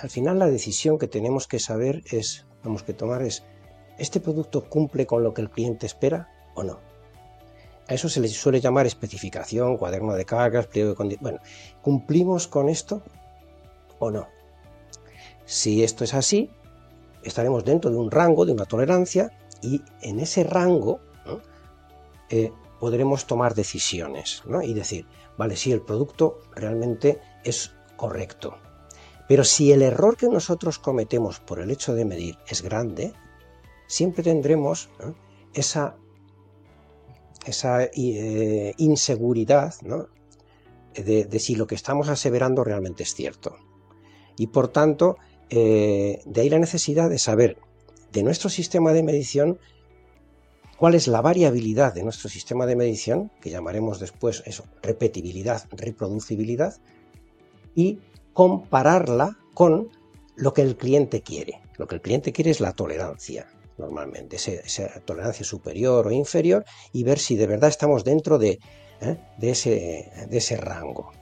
Al 0.00 0.10
final 0.10 0.38
la 0.38 0.46
decisión 0.46 0.98
que 0.98 1.08
tenemos 1.08 1.48
que 1.48 1.58
saber 1.58 2.02
es, 2.10 2.46
tenemos 2.62 2.84
que 2.84 2.92
tomar 2.92 3.22
es, 3.22 3.44
¿este 3.98 4.20
producto 4.20 4.68
cumple 4.68 5.06
con 5.06 5.24
lo 5.24 5.34
que 5.34 5.42
el 5.42 5.50
cliente 5.50 5.86
espera 5.86 6.28
o 6.54 6.62
no? 6.62 6.78
A 7.88 7.94
eso 7.94 8.08
se 8.08 8.20
le 8.20 8.28
suele 8.28 8.60
llamar 8.60 8.86
especificación, 8.86 9.76
cuaderno 9.76 10.14
de 10.14 10.24
cargas, 10.24 10.66
pliego 10.66 10.90
de 10.90 10.96
condiciones. 10.96 11.22
Bueno, 11.22 11.38
¿cumplimos 11.82 12.46
con 12.46 12.68
esto 12.68 13.02
o 13.98 14.10
no? 14.10 14.35
Si 15.46 15.82
esto 15.84 16.04
es 16.04 16.12
así, 16.12 16.50
estaremos 17.22 17.64
dentro 17.64 17.90
de 17.90 17.96
un 17.96 18.10
rango, 18.10 18.44
de 18.44 18.52
una 18.52 18.64
tolerancia, 18.64 19.30
y 19.62 19.80
en 20.02 20.20
ese 20.20 20.44
rango 20.44 21.00
eh, 22.28 22.52
podremos 22.80 23.26
tomar 23.26 23.54
decisiones 23.54 24.42
y 24.64 24.74
decir, 24.74 25.06
vale, 25.38 25.56
si 25.56 25.72
el 25.72 25.80
producto 25.80 26.40
realmente 26.54 27.20
es 27.44 27.72
correcto. 27.96 28.58
Pero 29.28 29.44
si 29.44 29.72
el 29.72 29.82
error 29.82 30.16
que 30.16 30.28
nosotros 30.28 30.78
cometemos 30.78 31.40
por 31.40 31.60
el 31.60 31.70
hecho 31.70 31.94
de 31.94 32.04
medir 32.04 32.38
es 32.48 32.62
grande, 32.62 33.14
siempre 33.86 34.22
tendremos 34.22 34.88
esa, 35.54 35.96
esa 37.44 37.84
eh, 37.84 38.74
inseguridad 38.76 39.74
de 40.94 41.38
si 41.38 41.54
lo 41.54 41.66
que 41.66 41.74
estamos 41.74 42.08
aseverando 42.08 42.62
realmente 42.62 43.04
es 43.04 43.14
cierto. 43.14 43.56
Y 44.36 44.48
por 44.48 44.68
tanto, 44.68 45.16
eh, 45.50 46.20
de 46.24 46.40
ahí 46.40 46.50
la 46.50 46.58
necesidad 46.58 47.10
de 47.10 47.18
saber 47.18 47.58
de 48.12 48.22
nuestro 48.22 48.48
sistema 48.48 48.92
de 48.92 49.02
medición 49.02 49.58
cuál 50.76 50.94
es 50.94 51.08
la 51.08 51.22
variabilidad 51.22 51.94
de 51.94 52.02
nuestro 52.02 52.28
sistema 52.28 52.66
de 52.66 52.76
medición, 52.76 53.30
que 53.40 53.50
llamaremos 53.50 53.98
después 53.98 54.42
eso, 54.46 54.64
repetibilidad, 54.82 55.66
reproducibilidad, 55.70 56.76
y 57.74 57.98
compararla 58.32 59.38
con 59.54 59.88
lo 60.36 60.52
que 60.52 60.62
el 60.62 60.76
cliente 60.76 61.22
quiere. 61.22 61.60
Lo 61.78 61.86
que 61.86 61.96
el 61.96 62.02
cliente 62.02 62.32
quiere 62.32 62.50
es 62.50 62.60
la 62.60 62.72
tolerancia, 62.72 63.46
normalmente, 63.78 64.36
esa, 64.36 65.00
tolerancia 65.00 65.44
superior 65.44 66.06
o 66.06 66.10
inferior, 66.10 66.64
y 66.92 67.04
ver 67.04 67.18
si 67.18 67.36
de 67.36 67.46
verdad 67.46 67.70
estamos 67.70 68.04
dentro 68.04 68.38
de, 68.38 68.58
¿eh? 69.00 69.18
de, 69.38 69.50
ese, 69.50 70.10
de 70.28 70.38
ese 70.38 70.56
rango. 70.56 71.12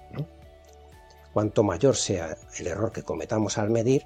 Cuanto 1.33 1.65
mayor 1.65 1.97
sea 1.97 2.37
el 2.59 2.69
error 2.69 2.93
que 2.93 3.03
cometamos 3.03 3.59
al 3.59 3.71
medir, 3.71 4.05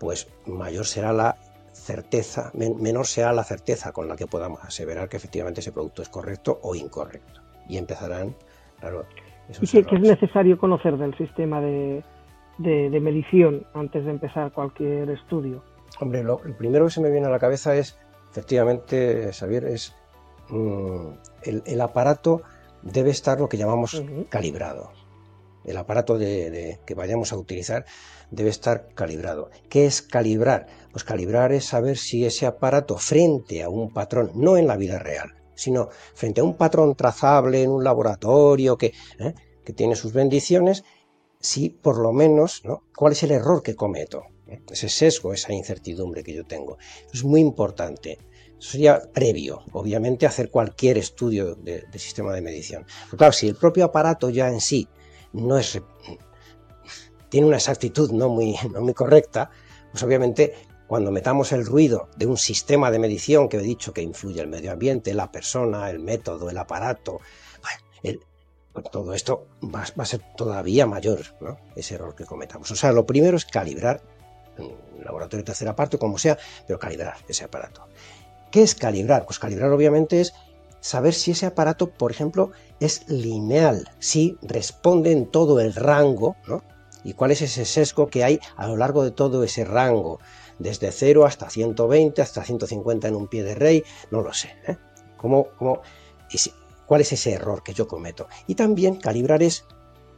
pues 0.00 0.26
mayor 0.46 0.86
será 0.86 1.12
la 1.12 1.36
certeza, 1.72 2.50
menor 2.54 3.06
será 3.06 3.32
la 3.32 3.44
certeza 3.44 3.92
con 3.92 4.08
la 4.08 4.16
que 4.16 4.26
podamos 4.26 4.64
aseverar 4.64 5.08
que 5.08 5.18
efectivamente 5.18 5.60
ese 5.60 5.70
producto 5.70 6.02
es 6.02 6.08
correcto 6.08 6.58
o 6.62 6.74
incorrecto. 6.74 7.40
Y 7.68 7.76
empezarán, 7.76 8.34
claro, 8.80 9.04
¿Y 9.60 9.82
qué, 9.82 9.94
es 9.96 10.00
necesario 10.00 10.58
conocer 10.58 10.96
del 10.96 11.16
sistema 11.16 11.60
de, 11.60 12.02
medición 12.58 13.66
antes 13.74 14.04
de 14.04 14.10
empezar 14.10 14.52
cualquier 14.52 15.10
estudio? 15.10 15.62
Hombre, 15.98 16.22
lo, 16.22 16.38
primero 16.38 16.86
que 16.86 16.92
se 16.92 17.00
me 17.00 17.10
viene 17.10 17.26
a 17.26 17.30
la 17.30 17.38
cabeza 17.38 17.74
es, 17.76 17.98
efectivamente, 18.30 19.32
Xavier, 19.32 19.64
es 19.64 19.94
mm, 20.48 21.08
el, 21.42 21.80
aparato 21.80 22.42
debe 22.82 23.10
estar 23.10 23.40
lo 23.40 23.48
que 23.48 23.56
llamamos 23.56 24.02
calibrado. 24.28 24.92
El 25.70 25.76
aparato 25.76 26.18
que 26.18 26.94
vayamos 26.96 27.32
a 27.32 27.36
utilizar 27.36 27.84
debe 28.30 28.50
estar 28.50 28.88
calibrado. 28.94 29.50
¿Qué 29.68 29.86
es 29.86 30.02
calibrar? 30.02 30.66
Pues 30.92 31.04
calibrar 31.04 31.52
es 31.52 31.64
saber 31.64 31.96
si 31.96 32.24
ese 32.24 32.46
aparato 32.46 32.96
frente 32.96 33.62
a 33.62 33.68
un 33.68 33.92
patrón, 33.92 34.32
no 34.34 34.56
en 34.56 34.66
la 34.66 34.76
vida 34.76 34.98
real, 34.98 35.34
sino 35.54 35.88
frente 36.14 36.40
a 36.40 36.44
un 36.44 36.56
patrón 36.56 36.94
trazable 36.96 37.62
en 37.62 37.70
un 37.70 37.84
laboratorio 37.84 38.76
que, 38.76 38.92
¿eh? 39.18 39.34
que 39.64 39.72
tiene 39.72 39.94
sus 39.94 40.12
bendiciones, 40.12 40.84
si 41.38 41.70
por 41.70 41.98
lo 41.98 42.12
menos, 42.12 42.62
¿no? 42.64 42.82
¿Cuál 42.94 43.12
es 43.12 43.22
el 43.22 43.30
error 43.30 43.62
que 43.62 43.76
cometo? 43.76 44.24
Ese 44.68 44.88
sesgo, 44.88 45.32
esa 45.32 45.52
incertidumbre 45.52 46.24
que 46.24 46.34
yo 46.34 46.44
tengo. 46.44 46.76
Es 47.14 47.22
muy 47.22 47.40
importante. 47.40 48.18
Eso 48.58 48.72
sería 48.72 49.00
previo, 49.12 49.62
obviamente, 49.72 50.26
hacer 50.26 50.50
cualquier 50.50 50.98
estudio 50.98 51.54
de, 51.54 51.86
sistema 51.96 52.34
de 52.34 52.42
medición. 52.42 52.84
claro, 53.16 53.32
si 53.32 53.48
el 53.48 53.54
propio 53.54 53.84
aparato 53.84 54.28
ya 54.28 54.48
en 54.48 54.60
sí 54.60 54.88
no 55.32 55.58
es 55.58 55.80
tiene 57.30 57.46
una 57.46 57.56
exactitud 57.56 58.10
no 58.10 58.28
muy, 58.28 58.56
no 58.72 58.82
muy 58.82 58.92
correcta, 58.92 59.50
pues 59.92 60.02
obviamente 60.02 60.54
cuando 60.86 61.12
metamos 61.12 61.52
el 61.52 61.64
ruido 61.64 62.08
de 62.16 62.26
un 62.26 62.36
sistema 62.36 62.90
de 62.90 62.98
medición 62.98 63.48
que 63.48 63.58
he 63.58 63.60
dicho 63.60 63.92
que 63.92 64.02
influye 64.02 64.40
el 64.40 64.48
medio 64.48 64.72
ambiente, 64.72 65.14
la 65.14 65.30
persona, 65.30 65.88
el 65.88 66.00
método, 66.00 66.50
el 66.50 66.58
aparato, 66.58 67.20
pues 68.72 68.84
todo 68.90 69.14
esto 69.14 69.46
va, 69.62 69.82
a 69.82 70.04
ser 70.04 70.20
todavía 70.36 70.86
mayor 70.86 71.20
ese 71.74 71.94
error 71.94 72.14
que 72.14 72.24
cometamos. 72.24 72.70
O 72.70 72.76
sea, 72.76 72.92
lo 72.92 73.06
primero 73.06 73.36
es 73.36 73.44
calibrar, 73.44 74.00
laboratorio 75.02 75.42
de 75.42 75.46
tercera 75.46 75.74
parte, 75.74 75.98
como 75.98 76.18
sea, 76.18 76.38
pero 76.66 76.78
calibrar 76.78 77.16
ese 77.28 77.44
aparato. 77.44 77.88
¿Qué 78.50 78.62
es 78.62 78.74
calibrar? 78.74 79.26
Pues 79.26 79.38
calibrar 79.38 79.70
obviamente 79.70 80.20
es 80.20 80.34
saber 80.80 81.14
si 81.14 81.32
ese 81.32 81.46
aparato, 81.46 81.90
por 81.90 82.10
ejemplo, 82.10 82.52
es 82.80 83.08
lineal, 83.08 83.88
si 83.98 84.36
responde 84.42 85.12
en 85.12 85.26
todo 85.26 85.60
el 85.60 85.74
rango 85.74 86.36
¿no? 86.46 86.62
y 87.04 87.14
cuál 87.14 87.30
es 87.30 87.42
ese 87.42 87.64
sesgo 87.64 88.08
que 88.08 88.24
hay 88.24 88.40
a 88.56 88.66
lo 88.66 88.76
largo 88.76 89.04
de 89.04 89.10
todo 89.10 89.44
ese 89.44 89.64
rango, 89.64 90.20
desde 90.58 90.92
0 90.92 91.24
hasta 91.24 91.48
120, 91.48 92.20
hasta 92.20 92.44
150 92.44 93.08
en 93.08 93.16
un 93.16 93.28
pie 93.28 93.42
de 93.42 93.54
rey, 93.54 93.82
no 94.10 94.20
lo 94.20 94.32
sé. 94.32 94.54
¿eh? 94.66 94.76
¿Cómo, 95.16 95.48
¿Cuál 96.86 97.00
es 97.00 97.12
ese 97.12 97.32
error 97.32 97.62
que 97.62 97.72
yo 97.72 97.86
cometo? 97.86 98.28
Y 98.46 98.54
también 98.54 98.96
calibrar 98.96 99.42
es 99.42 99.64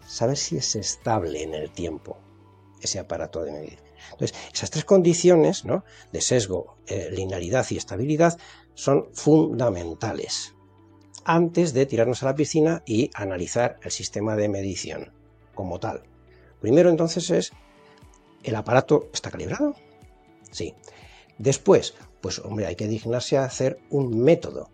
saber 0.07 0.37
si 0.37 0.57
es 0.57 0.75
estable 0.75 1.43
en 1.43 1.55
el 1.55 1.71
tiempo 1.71 2.19
ese 2.81 2.99
aparato 2.99 3.43
de 3.43 3.53
medir. 3.53 3.79
Entonces, 4.11 4.37
esas 4.53 4.71
tres 4.71 4.85
condiciones 4.85 5.65
¿no? 5.65 5.85
de 6.13 6.21
sesgo, 6.21 6.77
eh, 6.87 7.11
linealidad 7.13 7.67
y 7.71 7.77
estabilidad 7.77 8.39
son 8.75 9.09
fundamentales 9.13 10.55
antes 11.25 11.73
de 11.73 11.87
tirarnos 11.87 12.23
a 12.23 12.27
la 12.27 12.35
piscina 12.35 12.83
y 12.85 13.11
analizar 13.15 13.79
el 13.83 13.91
sistema 13.91 14.37
de 14.37 14.49
medición 14.49 15.13
como 15.55 15.79
tal. 15.79 16.03
Primero 16.61 16.91
entonces 16.91 17.31
es, 17.31 17.53
¿el 18.43 18.55
aparato 18.55 19.09
está 19.13 19.31
calibrado? 19.31 19.75
Sí. 20.51 20.75
Después, 21.39 21.95
pues 22.21 22.39
hombre, 22.41 22.67
hay 22.67 22.77
que 22.77 22.89
dignarse 22.89 23.37
a 23.37 23.45
hacer 23.45 23.81
un 23.91 24.21
método, 24.21 24.71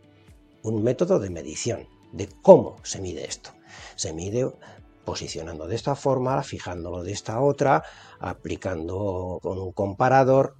un 0.62 0.82
método 0.82 1.18
de 1.18 1.30
medición, 1.30 1.88
de 2.12 2.28
cómo 2.42 2.76
se 2.82 3.00
mide 3.00 3.26
esto. 3.26 3.50
Se 3.97 4.12
mide 4.12 4.50
posicionando 5.09 5.67
de 5.67 5.75
esta 5.75 5.95
forma, 5.95 6.43
fijándolo 6.43 7.03
de 7.03 7.12
esta 7.12 7.41
otra, 7.41 7.83
aplicando 8.21 9.38
con 9.42 9.59
un 9.59 9.73
comparador. 9.73 10.55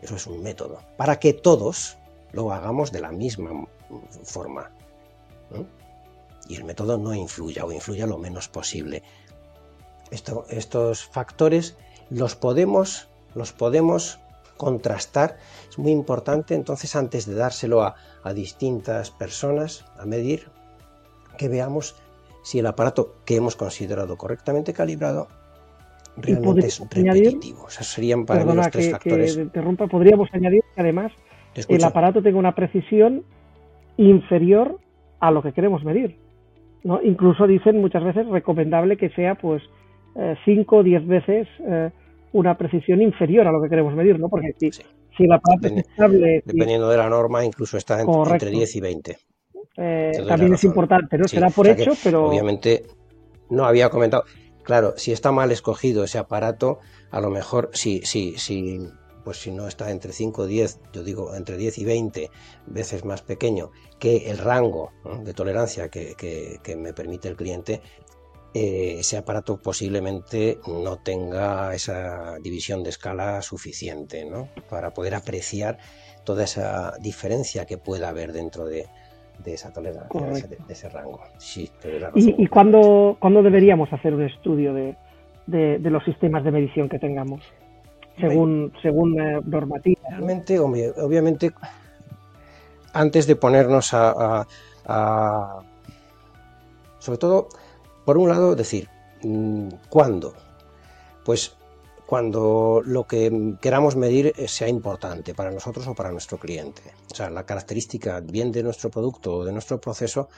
eso 0.00 0.16
es 0.16 0.26
un 0.26 0.42
método. 0.42 0.78
Para 0.96 1.20
que 1.20 1.34
todos 1.34 1.98
lo 2.32 2.52
hagamos 2.52 2.90
de 2.90 3.00
la 3.02 3.12
misma 3.12 3.68
forma. 4.24 4.70
Y 6.48 6.56
el 6.56 6.64
método 6.64 6.96
no 6.96 7.12
influya 7.12 7.66
o 7.66 7.70
influya 7.70 8.06
lo 8.06 8.16
menos 8.16 8.48
posible 8.48 9.02
estos 10.10 11.04
factores 11.04 11.76
los 12.08 12.34
podemos, 12.34 13.08
los 13.34 13.52
podemos 13.52 14.18
contrastar. 14.56 15.38
Es 15.68 15.78
muy 15.78 15.92
importante 15.92 16.54
entonces 16.54 16.96
antes 16.96 17.26
de 17.26 17.34
dárselo 17.34 17.82
a, 17.82 17.94
distintas 18.34 19.10
personas 19.10 19.84
a 19.98 20.04
medir, 20.04 20.50
que 21.38 21.48
veamos 21.48 21.94
si 22.42 22.58
el 22.58 22.66
aparato 22.66 23.16
que 23.24 23.36
hemos 23.36 23.56
considerado 23.56 24.16
correctamente 24.16 24.72
calibrado 24.72 25.28
realmente 26.16 26.66
es 26.66 26.80
repetitivo. 26.80 27.68
Esos 27.68 27.86
serían 27.86 28.26
para 28.26 28.44
mí 28.44 28.54
los 28.54 28.70
tres 28.70 28.90
factores. 28.90 29.38
podríamos 29.90 30.28
añadir 30.32 30.62
que 30.74 30.80
además 30.80 31.12
el 31.68 31.84
aparato 31.84 32.22
tenga 32.22 32.38
una 32.38 32.54
precisión 32.54 33.24
inferior 33.96 34.78
a 35.20 35.30
lo 35.30 35.42
que 35.42 35.52
queremos 35.52 35.84
medir. 35.84 36.16
¿no? 36.84 37.00
Incluso 37.02 37.46
dicen 37.46 37.80
muchas 37.80 38.04
veces 38.04 38.26
recomendable 38.26 38.96
que 38.96 39.10
sea 39.10 39.34
pues 39.34 39.62
5 40.44 40.76
o 40.76 40.82
10 40.82 41.06
veces 41.06 41.48
eh, 41.66 41.90
una 42.32 42.56
precisión 42.56 43.02
inferior 43.02 43.46
a 43.46 43.52
lo 43.52 43.62
que 43.62 43.68
queremos 43.68 43.94
medir, 43.94 44.18
¿no? 44.18 44.28
Porque 44.28 44.54
si, 44.58 44.70
si 44.72 44.82
es 45.24 45.72
estable... 45.76 46.42
Dependiendo 46.44 46.88
de 46.88 46.96
la 46.96 47.08
norma, 47.08 47.44
incluso 47.44 47.76
está 47.76 48.00
entre, 48.00 48.50
10 48.50 48.76
y 48.76 48.80
20. 48.80 49.16
Eh, 49.76 50.12
también 50.26 50.54
es 50.54 50.64
importante, 50.64 51.16
¿no? 51.16 51.28
Será 51.28 51.50
por 51.50 51.66
hecho, 51.68 51.92
pero... 52.02 52.28
Obviamente, 52.28 52.86
no 53.48 53.64
había 53.64 53.90
comentado... 53.90 54.24
Claro, 54.62 54.94
si 54.96 55.10
está 55.10 55.32
mal 55.32 55.50
escogido 55.52 56.04
ese 56.04 56.18
aparato, 56.18 56.78
a 57.10 57.20
lo 57.20 57.30
mejor 57.30 57.70
si, 57.72 58.02
si, 58.02 58.36
si, 58.36 58.78
pues 59.24 59.38
si 59.38 59.50
no 59.50 59.66
está 59.66 59.90
entre 59.90 60.12
5 60.12 60.42
o 60.42 60.46
10, 60.46 60.80
yo 60.92 61.02
digo 61.02 61.34
entre 61.34 61.56
10 61.56 61.78
y 61.78 61.84
20 61.84 62.30
veces 62.66 63.04
más 63.04 63.22
pequeño 63.22 63.70
que 63.98 64.30
el 64.30 64.38
rango 64.38 64.92
de 65.24 65.34
tolerancia 65.34 65.88
que, 65.88 66.14
que, 66.16 66.76
me 66.76 66.92
permite 66.92 67.28
el 67.28 67.36
cliente, 67.36 67.80
eh, 68.54 68.96
ese 68.98 69.16
aparato 69.16 69.58
posiblemente 69.58 70.58
no 70.66 70.98
tenga 70.98 71.74
esa 71.74 72.36
división 72.40 72.82
de 72.82 72.90
escala 72.90 73.42
suficiente 73.42 74.24
¿no? 74.24 74.48
para 74.68 74.92
poder 74.92 75.14
apreciar 75.14 75.78
toda 76.24 76.44
esa 76.44 76.94
diferencia 77.00 77.64
que 77.64 77.78
pueda 77.78 78.08
haber 78.10 78.32
dentro 78.32 78.66
de, 78.66 78.86
esa 79.46 79.72
tolerancia, 79.72 80.46
de 80.46 80.58
ese, 80.68 80.88
rango. 80.88 81.20
¿Y, 82.14 82.42
y 82.42 82.46
cuándo, 82.46 83.16
deberíamos 83.42 83.92
hacer 83.92 84.14
un 84.14 84.22
estudio 84.22 84.74
de, 84.74 84.96
los 85.80 86.04
sistemas 86.04 86.44
de 86.44 86.50
medición 86.50 86.88
que 86.88 86.98
tengamos? 86.98 87.42
Según, 88.18 88.72
según 88.82 89.18
eh, 89.18 89.40
normativa. 89.44 90.00
Realmente, 90.10 90.58
obviamente, 90.58 91.52
antes 92.92 93.26
de 93.26 93.36
ponernos 93.36 93.94
a 93.94 94.46
sobre 97.00 97.18
todo 97.18 97.48
por 98.04 98.16
un 98.16 98.28
lado, 98.28 98.54
decir, 98.54 98.88
mm, 99.22 99.68
¿cuándo? 99.88 100.34
Pues 101.24 101.56
cuando 102.10 102.82
lo 102.84 103.06
que 103.06 103.54
queramos 103.60 103.94
medir 103.94 104.34
sea 104.48 104.66
importante 104.66 105.32
para 105.32 105.52
nosotros 105.52 105.86
o 105.86 105.94
para 105.94 106.10
nuestro 106.10 106.38
cliente. 106.38 106.82
O 107.08 107.14
sea, 107.14 107.30
la 107.30 107.46
característica 107.46 108.18
bien 108.18 108.50
de 108.50 108.64
nuestro 108.64 108.90
producto 108.90 109.32
o 109.36 109.44
de 109.44 109.52
nuestro 109.52 109.80
proceso 109.80 110.28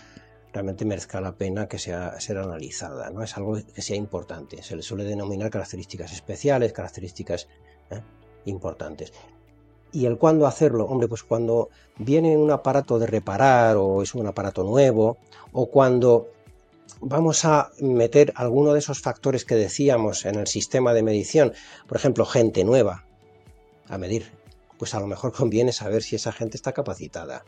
realmente 0.53 0.85
merezca 0.85 1.19
la 1.23 1.33
pena 1.33 1.69
que 1.69 1.79
sea 1.79 2.21
ser 2.21 2.37
analizada, 2.37 3.09
¿no? 3.09 3.23
Es 3.23 3.39
algo 3.39 3.57
que 3.75 3.81
sea 3.81 3.97
importante. 3.97 4.63
Se 4.63 4.77
le 4.77 4.83
suele 4.83 5.05
denominar 5.05 5.49
características 5.49 6.13
especiales, 6.13 6.75
características 6.75 7.49
¿eh? 7.89 8.03
importantes. 8.45 9.15
¿Y 9.93 10.05
el 10.05 10.19
cuándo 10.19 10.47
hacerlo? 10.47 10.85
Hombre, 10.85 11.09
pues 11.09 11.23
cuando 11.23 11.71
viene 11.97 12.37
un 12.37 12.51
aparato 12.51 12.99
de 12.99 13.07
reparar 13.07 13.79
o 13.79 14.03
es 14.03 14.15
un 14.15 14.27
aparato 14.27 14.63
nuevo 14.63 15.17
o 15.53 15.71
cuando 15.71 16.29
vamos 17.01 17.45
a 17.45 17.71
meter 17.81 18.33
alguno 18.37 18.73
de 18.73 18.79
esos 18.79 19.01
factores 19.01 19.45
que 19.45 19.55
decíamos 19.55 20.25
en 20.25 20.37
el 20.37 20.47
sistema 20.47 20.93
de 20.95 21.03
medición, 21.03 21.53
por 21.87 21.97
ejemplo, 21.97 22.25
gente 22.25 22.65
nueva 22.65 23.05
a 23.89 23.99
medir, 23.99 24.33
pues 24.79 24.95
a 24.95 25.01
lo 25.01 25.07
mejor 25.07 25.33
conviene 25.33 25.73
saber 25.73 26.03
si 26.03 26.17
esa 26.17 26.33
gente 26.33 26.57
está 26.57 26.73
capacitada. 26.73 27.45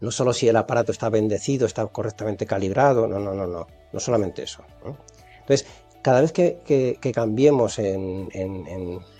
No, 0.00 0.10
solo 0.10 0.32
si 0.32 0.48
el 0.48 0.56
aparato 0.56 0.92
está 0.92 1.08
bendecido, 1.08 1.66
está 1.66 1.86
correctamente 1.86 2.46
calibrado, 2.46 3.06
no, 3.06 3.18
no, 3.18 3.34
no, 3.34 3.46
no, 3.46 3.66
no 3.92 4.00
solamente 4.00 4.42
eso. 4.42 4.64
Entonces, 5.40 5.66
cada 6.02 6.20
vez 6.20 6.32
que, 6.32 6.98
cambiemos 7.14 7.78
en, 7.78 8.28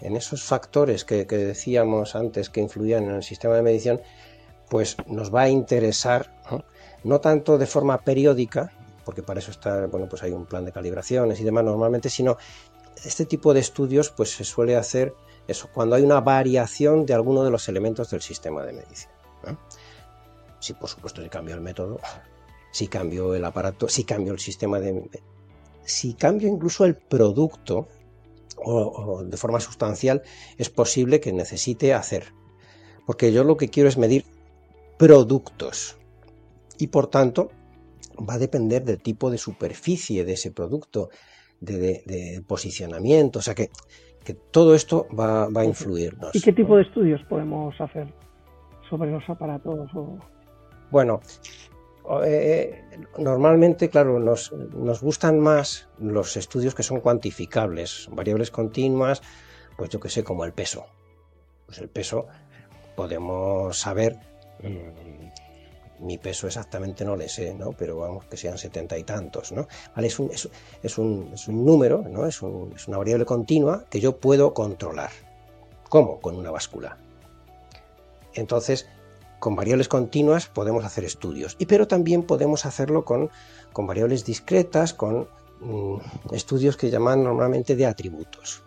esos 0.02 0.42
factores 0.42 1.04
que, 1.04 1.24
decíamos 1.24 2.14
antes 2.14 2.50
que 2.50 2.60
influían 2.60 3.04
en 3.04 3.16
el 3.16 3.22
sistema 3.22 3.54
de 3.54 3.62
medición, 3.62 4.02
pues 4.68 4.96
nos 5.06 5.34
va 5.34 5.42
a 5.42 5.48
interesar 5.48 6.34
no 6.50 6.64
tanto 7.20 7.58
de 7.58 7.66
forma 7.66 7.98
periódica, 7.98 8.72
porque 9.04 9.22
para 9.22 9.40
eso 9.40 9.50
está, 9.50 9.86
bueno, 9.86 10.08
pues 10.08 10.22
hay 10.22 10.32
un 10.32 10.46
plan 10.46 10.64
de 10.64 10.72
calibraciones 10.72 11.40
y 11.40 11.44
demás 11.44 11.64
normalmente, 11.64 12.08
sino 12.08 12.36
este 13.04 13.26
tipo 13.26 13.52
de 13.52 13.60
estudios 13.60 14.10
pues 14.10 14.30
se 14.30 14.44
suele 14.44 14.76
hacer 14.76 15.14
eso, 15.46 15.68
cuando 15.72 15.96
hay 15.96 16.02
una 16.02 16.20
variación 16.20 17.04
de 17.04 17.14
alguno 17.14 17.44
de 17.44 17.50
los 17.50 17.68
elementos 17.68 18.10
del 18.10 18.22
sistema 18.22 18.62
de 18.64 18.72
medición. 18.72 19.12
Si 20.58 20.72
por 20.72 20.88
supuesto 20.88 21.22
se 21.22 21.28
cambia 21.28 21.54
el 21.54 21.60
método, 21.60 22.00
si 22.72 22.88
cambio 22.88 23.34
el 23.34 23.44
aparato, 23.44 23.88
si 23.88 24.04
cambio 24.04 24.32
el 24.32 24.38
sistema 24.38 24.80
de... 24.80 25.10
Si 25.84 26.14
cambio 26.14 26.48
incluso 26.48 26.86
el 26.86 26.96
producto 26.96 27.88
o, 28.56 29.22
de 29.22 29.36
forma 29.36 29.60
sustancial, 29.60 30.22
es 30.56 30.70
posible 30.70 31.20
que 31.20 31.32
necesite 31.32 31.92
hacer. 31.92 32.32
Porque 33.04 33.32
yo 33.32 33.44
lo 33.44 33.58
que 33.58 33.68
quiero 33.68 33.90
es 33.90 33.98
medir 33.98 34.24
productos. 34.98 35.98
Y 36.78 36.88
por 36.88 37.08
tanto, 37.08 37.50
va 38.18 38.34
a 38.34 38.38
depender 38.38 38.84
del 38.84 39.00
tipo 39.02 39.30
de 39.30 39.38
superficie 39.38 40.24
de 40.24 40.32
ese 40.32 40.50
producto, 40.50 41.10
de, 41.60 42.42
posicionamiento, 42.46 43.38
o 43.38 43.42
sea 43.42 43.54
que, 43.54 43.70
que 44.24 44.34
todo 44.34 44.74
esto 44.74 45.06
va, 45.18 45.48
va, 45.48 45.62
a 45.62 45.64
influirnos. 45.64 46.34
¿Y 46.34 46.40
qué 46.40 46.52
tipo 46.52 46.76
de 46.76 46.82
estudios 46.82 47.20
podemos 47.28 47.74
hacer 47.80 48.12
sobre 48.90 49.10
los 49.10 49.22
aparatos? 49.28 49.90
Bueno, 50.90 51.20
eh, 52.24 52.82
normalmente, 53.18 53.88
claro, 53.88 54.18
nos, 54.18 54.52
nos, 54.52 55.00
gustan 55.00 55.40
más 55.40 55.88
los 55.98 56.36
estudios 56.36 56.74
que 56.74 56.82
son 56.82 57.00
cuantificables, 57.00 58.08
variables 58.12 58.50
continuas, 58.50 59.22
pues 59.76 59.90
yo 59.90 60.00
que 60.00 60.10
sé, 60.10 60.22
como 60.22 60.44
el 60.44 60.52
peso. 60.52 60.84
Pues 61.66 61.78
el 61.78 61.88
peso 61.88 62.26
podemos 62.94 63.78
saber, 63.78 64.18
mm, 64.62 65.28
mi 66.04 66.18
peso 66.18 66.46
exactamente 66.46 67.04
no 67.04 67.16
le 67.16 67.28
sé, 67.28 67.54
¿no? 67.54 67.72
Pero 67.72 67.96
vamos, 67.96 68.24
que 68.26 68.36
sean 68.36 68.58
setenta 68.58 68.96
y 68.98 69.04
tantos, 69.04 69.52
¿no? 69.52 69.66
Vale, 69.94 70.08
es, 70.08 70.18
un, 70.18 70.30
es, 70.30 70.98
un, 70.98 71.30
es 71.32 71.48
un 71.48 71.64
número, 71.64 72.04
¿no? 72.08 72.26
Es, 72.26 72.36
es 72.76 72.88
una 72.88 72.98
variable 72.98 73.24
continua 73.24 73.84
que 73.90 74.00
yo 74.00 74.16
puedo 74.16 74.54
controlar. 74.54 75.10
¿Cómo? 75.88 76.20
Con 76.20 76.36
una 76.36 76.50
báscula. 76.50 76.98
Entonces, 78.34 78.86
con 79.38 79.56
variables 79.56 79.88
continuas 79.88 80.46
podemos 80.46 80.84
hacer 80.84 81.04
estudios, 81.04 81.56
y, 81.58 81.66
pero 81.66 81.86
también 81.86 82.22
podemos 82.22 82.66
hacerlo 82.66 83.04
con, 83.04 83.30
con 83.72 83.86
variables 83.86 84.24
discretas, 84.24 84.94
con 84.94 85.28
mm, 85.60 85.96
estudios 86.32 86.76
que 86.76 86.90
llaman 86.90 87.22
normalmente 87.22 87.76
de 87.76 87.86
atributos. 87.86 88.62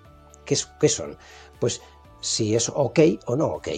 ¿Qué, 0.46 0.58
¿Qué, 0.80 0.90
son? 0.90 1.18
Pues 1.60 1.82
si 2.22 2.56
es 2.56 2.70
ok 2.70 3.00
o 3.26 3.36
no 3.36 3.48
ok. 3.48 3.70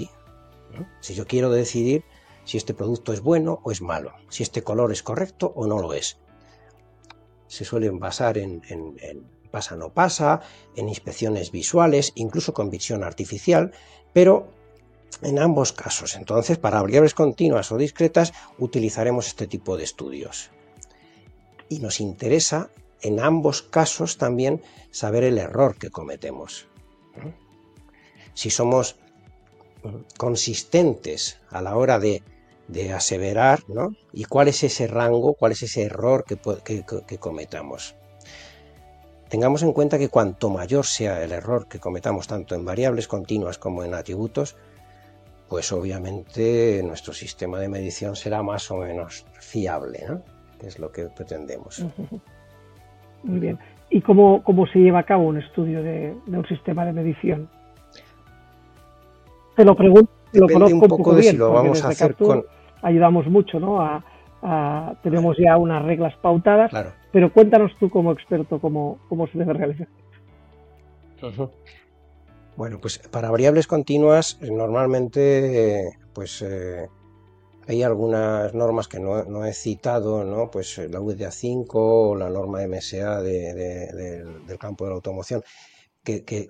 Si 1.01 1.15
yo 1.15 1.25
quiero 1.25 1.49
decidir 1.49 2.03
si 2.43 2.57
este 2.57 2.73
producto 2.73 3.13
es 3.13 3.21
bueno 3.21 3.59
o 3.63 3.71
es 3.71 3.81
malo, 3.81 4.13
si 4.29 4.43
este 4.43 4.63
color 4.63 4.91
es 4.91 5.03
correcto 5.03 5.53
o 5.55 5.67
no 5.67 5.79
lo 5.79 5.93
es. 5.93 6.17
Se 7.47 7.65
suelen 7.65 7.99
basar 7.99 8.37
en, 8.37 8.61
en, 8.69 8.95
en 9.01 9.39
pasa 9.49 9.75
no 9.75 9.93
pasa, 9.93 10.41
en 10.75 10.89
inspecciones 10.89 11.51
visuales, 11.51 12.11
incluso 12.15 12.53
con 12.53 12.69
visión 12.69 13.03
artificial, 13.03 13.71
pero 14.13 14.51
en 15.21 15.39
ambos 15.39 15.73
casos, 15.73 16.15
entonces, 16.15 16.57
para 16.57 16.81
variables 16.81 17.13
continuas 17.13 17.71
o 17.71 17.77
discretas, 17.77 18.33
utilizaremos 18.57 19.27
este 19.27 19.47
tipo 19.47 19.75
de 19.75 19.83
estudios. 19.83 20.51
Y 21.67 21.79
nos 21.79 21.99
interesa, 21.99 22.69
en 23.01 23.19
ambos 23.19 23.61
casos, 23.61 24.17
también 24.17 24.61
saber 24.91 25.23
el 25.23 25.37
error 25.37 25.77
que 25.77 25.89
cometemos. 25.89 26.67
Si 28.33 28.49
somos 28.49 28.97
consistentes 30.17 31.39
a 31.49 31.61
la 31.61 31.75
hora 31.75 31.99
de, 31.99 32.21
aseverar, 32.93 33.61
¿no? 33.67 33.95
¿Y 34.13 34.25
cuál 34.25 34.47
es 34.47 34.63
ese 34.63 34.87
rango, 34.87 35.33
cuál 35.33 35.53
es 35.53 35.63
ese 35.63 35.83
error 35.83 36.23
que 36.25 37.17
cometamos? 37.17 37.95
Tengamos 39.29 39.61
en 39.61 39.73
cuenta 39.73 39.99
que 39.99 40.09
cuanto 40.09 40.49
mayor 40.49 40.85
sea 40.85 41.23
el 41.23 41.31
error 41.31 41.67
que 41.67 41.79
cometamos 41.79 42.27
tanto 42.27 42.55
en 42.55 42.65
variables 42.65 43.07
continuas 43.07 43.59
como 43.59 43.83
en 43.83 43.93
atributos, 43.93 44.55
pues 45.47 45.71
obviamente 45.71 46.81
nuestro 46.83 47.13
sistema 47.13 47.59
de 47.59 47.69
medición 47.69 48.15
será 48.15 48.41
más 48.41 48.71
o 48.71 48.77
menos 48.77 49.25
fiable, 49.39 50.03
¿no? 50.07 50.23
que 50.59 50.67
es 50.67 50.79
lo 50.79 50.91
que 50.91 51.05
pretendemos. 51.05 51.85
Muy 53.23 53.39
bien. 53.39 53.59
¿Y 53.91 54.01
cómo, 54.01 54.43
cómo 54.43 54.65
se 54.67 54.79
lleva 54.79 54.99
a 54.99 55.03
cabo 55.03 55.27
un 55.27 55.37
estudio 55.37 55.83
de, 55.83 56.15
un 56.25 56.47
sistema 56.47 56.83
de 56.85 56.93
medición? 56.93 57.49
Te 59.59 59.65
lo 59.65 59.75
pregunto, 59.75 60.09
lo 60.31 60.47
conozco 60.47 60.75
un 60.77 60.87
poco, 60.87 61.15
de 61.15 61.23
si 61.23 61.35
lo 61.35 61.51
vamos 61.51 61.83
a 61.83 61.89
hacer 61.89 62.15
con... 62.15 62.45
Ayudamos 62.81 63.27
mucho, 63.27 63.59
¿no? 63.59 63.81
A, 63.81 64.95
tenemos 65.03 65.35
ya 65.37 65.57
unas 65.57 65.83
reglas 65.83 66.15
pautadas, 66.21 66.71
pero 67.11 67.33
cuéntanos 67.33 67.73
tú 67.77 67.89
como 67.89 68.13
experto 68.13 68.61
cómo, 68.61 68.99
cómo 69.09 69.27
se 69.27 69.37
debe 69.37 69.51
realizar. 69.51 69.89
Bueno, 72.55 72.79
pues 72.79 72.99
para 72.99 73.29
variables 73.31 73.67
continuas 73.67 74.39
normalmente 74.41 75.97
pues 76.13 76.41
eh, 76.41 76.87
hay 77.67 77.83
algunas 77.83 78.53
normas 78.53 78.87
que 78.87 79.01
no, 79.01 79.45
he 79.45 79.51
citado, 79.51 80.23
¿no? 80.23 80.49
Pues 80.49 80.77
eh, 80.77 80.87
la 80.87 81.01
VDA5 81.01 81.67
o 81.73 82.15
la 82.15 82.29
norma 82.29 82.65
MSA 82.65 83.21
del 83.21 84.57
campo 84.57 84.85
de 84.85 84.91
la 84.91 84.95
automoción, 84.95 85.43
que, 86.01 86.47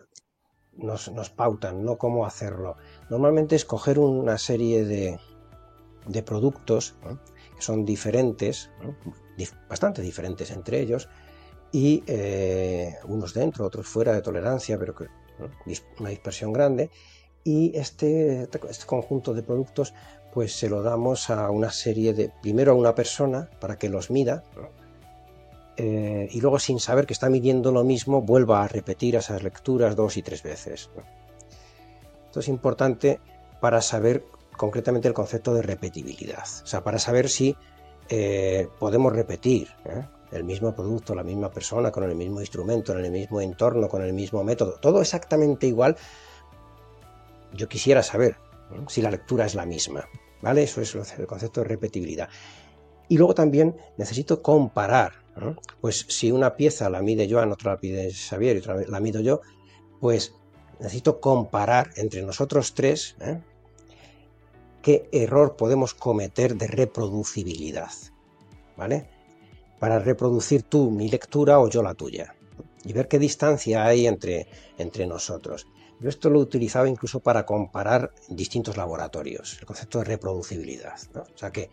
nos, 0.81 1.29
pautan, 1.35 1.83
¿no? 1.83 1.97
Cómo 1.97 2.25
hacerlo. 2.25 2.77
Normalmente 3.09 3.55
es 3.55 3.65
coger 3.65 3.99
una 3.99 4.37
serie 4.37 4.85
de, 4.85 5.19
productos 6.23 6.95
que 7.55 7.61
son 7.61 7.85
diferentes, 7.85 8.69
bastante 9.69 10.01
diferentes 10.01 10.51
entre 10.51 10.79
ellos, 10.79 11.09
y 11.71 12.03
unos 13.05 13.33
dentro, 13.33 13.65
otros 13.65 13.87
fuera 13.87 14.13
de 14.13 14.21
tolerancia, 14.21 14.77
pero 14.77 14.95
que 14.95 15.07
una 15.99 16.09
dispersión 16.09 16.53
grande, 16.53 16.89
y 17.43 17.75
este, 17.75 18.43
este 18.43 18.85
conjunto 18.85 19.33
de 19.33 19.43
productos 19.43 19.93
pues 20.33 20.53
se 20.53 20.69
lo 20.69 20.83
damos 20.83 21.29
a 21.29 21.49
una 21.49 21.71
serie 21.71 22.13
de, 22.13 22.31
primero 22.41 22.73
a 22.73 22.75
una 22.75 22.93
persona 22.95 23.49
para 23.59 23.77
que 23.77 23.89
los 23.89 24.11
mida, 24.11 24.43
eh, 25.77 26.27
y 26.29 26.41
luego 26.41 26.59
sin 26.59 26.79
saber 26.79 27.05
que 27.05 27.13
está 27.13 27.29
midiendo 27.29 27.71
lo 27.71 27.83
mismo 27.83 28.21
vuelva 28.21 28.63
a 28.63 28.67
repetir 28.67 29.15
esas 29.15 29.41
lecturas 29.43 29.95
dos 29.95 30.17
y 30.17 30.21
tres 30.21 30.43
veces. 30.43 30.89
Esto 32.29 32.41
es 32.41 32.47
importante 32.47 33.19
para 33.59 33.81
saber 33.81 34.23
concretamente 34.55 35.07
el 35.07 35.13
concepto 35.13 35.53
de 35.53 35.61
repetibilidad, 35.61 36.45
o 36.63 36.67
sea, 36.67 36.83
para 36.83 36.99
saber 36.99 37.29
si 37.29 37.55
eh, 38.09 38.67
podemos 38.79 39.13
repetir. 39.13 39.69
¿eh? 39.85 40.05
el 40.31 40.43
mismo 40.43 40.75
producto, 40.75 41.15
la 41.15 41.23
misma 41.23 41.49
persona, 41.49 41.91
con 41.91 42.03
el 42.03 42.15
mismo 42.15 42.39
instrumento, 42.39 42.93
en 42.93 43.05
el 43.05 43.11
mismo 43.11 43.41
entorno, 43.41 43.87
con 43.87 44.03
el 44.03 44.13
mismo 44.13 44.43
método, 44.43 44.73
todo 44.79 45.01
exactamente 45.01 45.67
igual, 45.67 45.97
yo 47.53 47.67
quisiera 47.67 48.03
saber 48.03 48.37
si 48.87 49.01
la 49.01 49.11
lectura 49.11 49.45
es 49.45 49.55
la 49.55 49.65
misma. 49.65 50.05
¿Vale? 50.41 50.63
Eso 50.63 50.81
es 50.81 50.95
el 51.17 51.27
concepto 51.27 51.61
de 51.61 51.67
repetibilidad. 51.67 52.29
Y 53.09 53.17
luego 53.17 53.33
también 53.33 53.75
necesito 53.97 54.41
comparar. 54.41 55.13
Pues 55.81 56.05
si 56.07 56.31
una 56.31 56.55
pieza 56.55 56.89
la 56.89 57.01
mide 57.01 57.27
Joan, 57.29 57.51
otra 57.51 57.73
la 57.73 57.79
mide 57.81 58.13
Xavier 58.13 58.57
y 58.57 58.59
otra 58.59 58.75
la 58.87 58.99
mido 58.99 59.19
yo, 59.21 59.41
pues 59.99 60.33
necesito 60.79 61.19
comparar 61.19 61.91
entre 61.95 62.21
nosotros 62.23 62.73
tres 62.73 63.15
¿eh? 63.21 63.39
qué 64.81 65.09
error 65.11 65.55
podemos 65.55 65.93
cometer 65.93 66.55
de 66.55 66.67
reproducibilidad. 66.67 67.91
¿Vale? 68.77 69.19
para 69.79 69.97
reproducir 69.97 70.63
tú 70.63 70.91
mi 70.91 71.09
lectura 71.09 71.59
o 71.59 71.69
yo 71.69 71.81
la 71.81 71.95
tuya 71.95 72.35
y 72.83 72.93
ver 72.93 73.07
qué 73.07 73.17
distancia 73.17 73.85
hay 73.85 74.05
entre, 74.05 74.47
entre 74.77 75.07
nosotros. 75.07 75.67
Yo 75.99 76.07
esto 76.07 76.29
lo 76.29 76.39
he 76.39 76.43
utilizado 76.43 76.85
incluso 76.85 77.19
para 77.19 77.45
comparar 77.45 78.13
distintos 78.29 78.77
laboratorios, 78.77 79.57
el 79.59 79.65
concepto 79.65 79.99
de 79.99 80.05
reproducibilidad. 80.05 80.97
O 81.15 81.37
sea 81.37 81.51
que 81.51 81.69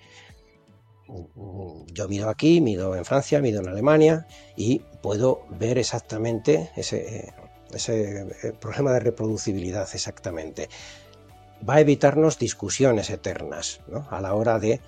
yo 1.93 2.09
mido 2.09 2.29
aquí, 2.29 2.61
mido 2.61 2.97
en 2.97 3.05
Francia, 3.05 3.41
mido 3.41 3.61
en 3.61 3.69
Alemania 3.69 4.27
y 4.57 4.81
puedo 5.01 5.47
ver 5.51 5.79
exactamente 5.79 6.73
ese, 6.75 7.33
ese 7.77 8.27
eh, 8.43 8.53
problema 8.61 8.93
de 8.93 9.01
reproducibilidad 9.01 9.89
exactamente. 9.93 10.69
Va 11.69 11.75
a 11.75 11.81
evitarnos 11.81 12.39
discusiones 12.39 13.09
eternas 13.11 13.81
a 14.11 14.21
la 14.21 14.35
hora 14.35 14.59
de 14.59 14.81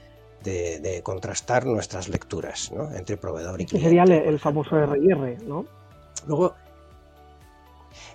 de, 0.42 1.00
contrastar 1.02 1.66
nuestras 1.66 2.08
lecturas 2.08 2.72
¿no? 2.72 2.94
entre 2.94 3.16
proveedor 3.16 3.60
y 3.60 3.66
cliente. 3.66 3.88
sería 3.88 4.04
el, 4.04 4.38
famoso 4.38 4.76
RR, 4.76 5.38
¿no? 5.44 5.66
Luego, 6.26 6.54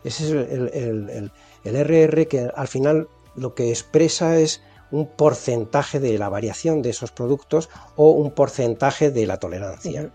ese 0.04 0.26
es 0.26 0.32
el, 0.32 1.32
RR 1.64 2.28
que 2.28 2.50
al 2.54 2.68
final 2.68 3.08
lo 3.36 3.54
que 3.56 3.70
expresa 3.70 4.38
es 4.38 4.62
un 4.92 5.08
porcentaje 5.08 6.00
de 6.00 6.18
la 6.18 6.30
variación 6.30 6.82
de 6.82 6.92
esos 6.92 7.12
productos 7.12 7.70
o 7.96 8.12
un 8.12 8.32
porcentaje 8.32 9.10
de 9.10 9.26
la 9.26 9.38
tolerancia. 9.38 10.12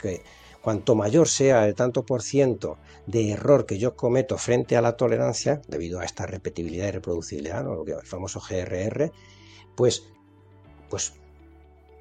Que 0.00 0.22
cuanto 0.60 0.94
mayor 0.94 1.28
sea 1.28 1.66
el 1.66 1.74
tanto 1.74 2.04
por 2.04 2.22
ciento 2.22 2.78
de 3.10 3.32
error 3.32 3.66
que 3.66 3.78
yo 3.78 3.96
cometo 3.96 4.38
frente 4.38 4.76
a 4.76 4.82
la 4.82 4.96
tolerancia, 4.96 5.60
debido 5.68 6.00
a 6.00 6.04
esta 6.04 6.26
repetibilidad 6.26 6.88
y 6.88 6.92
reproducibilidad, 6.92 7.64
el 7.86 8.06
famoso 8.06 8.40
GRR, 8.40 9.12
pues 9.76 10.10
pues 10.90 11.14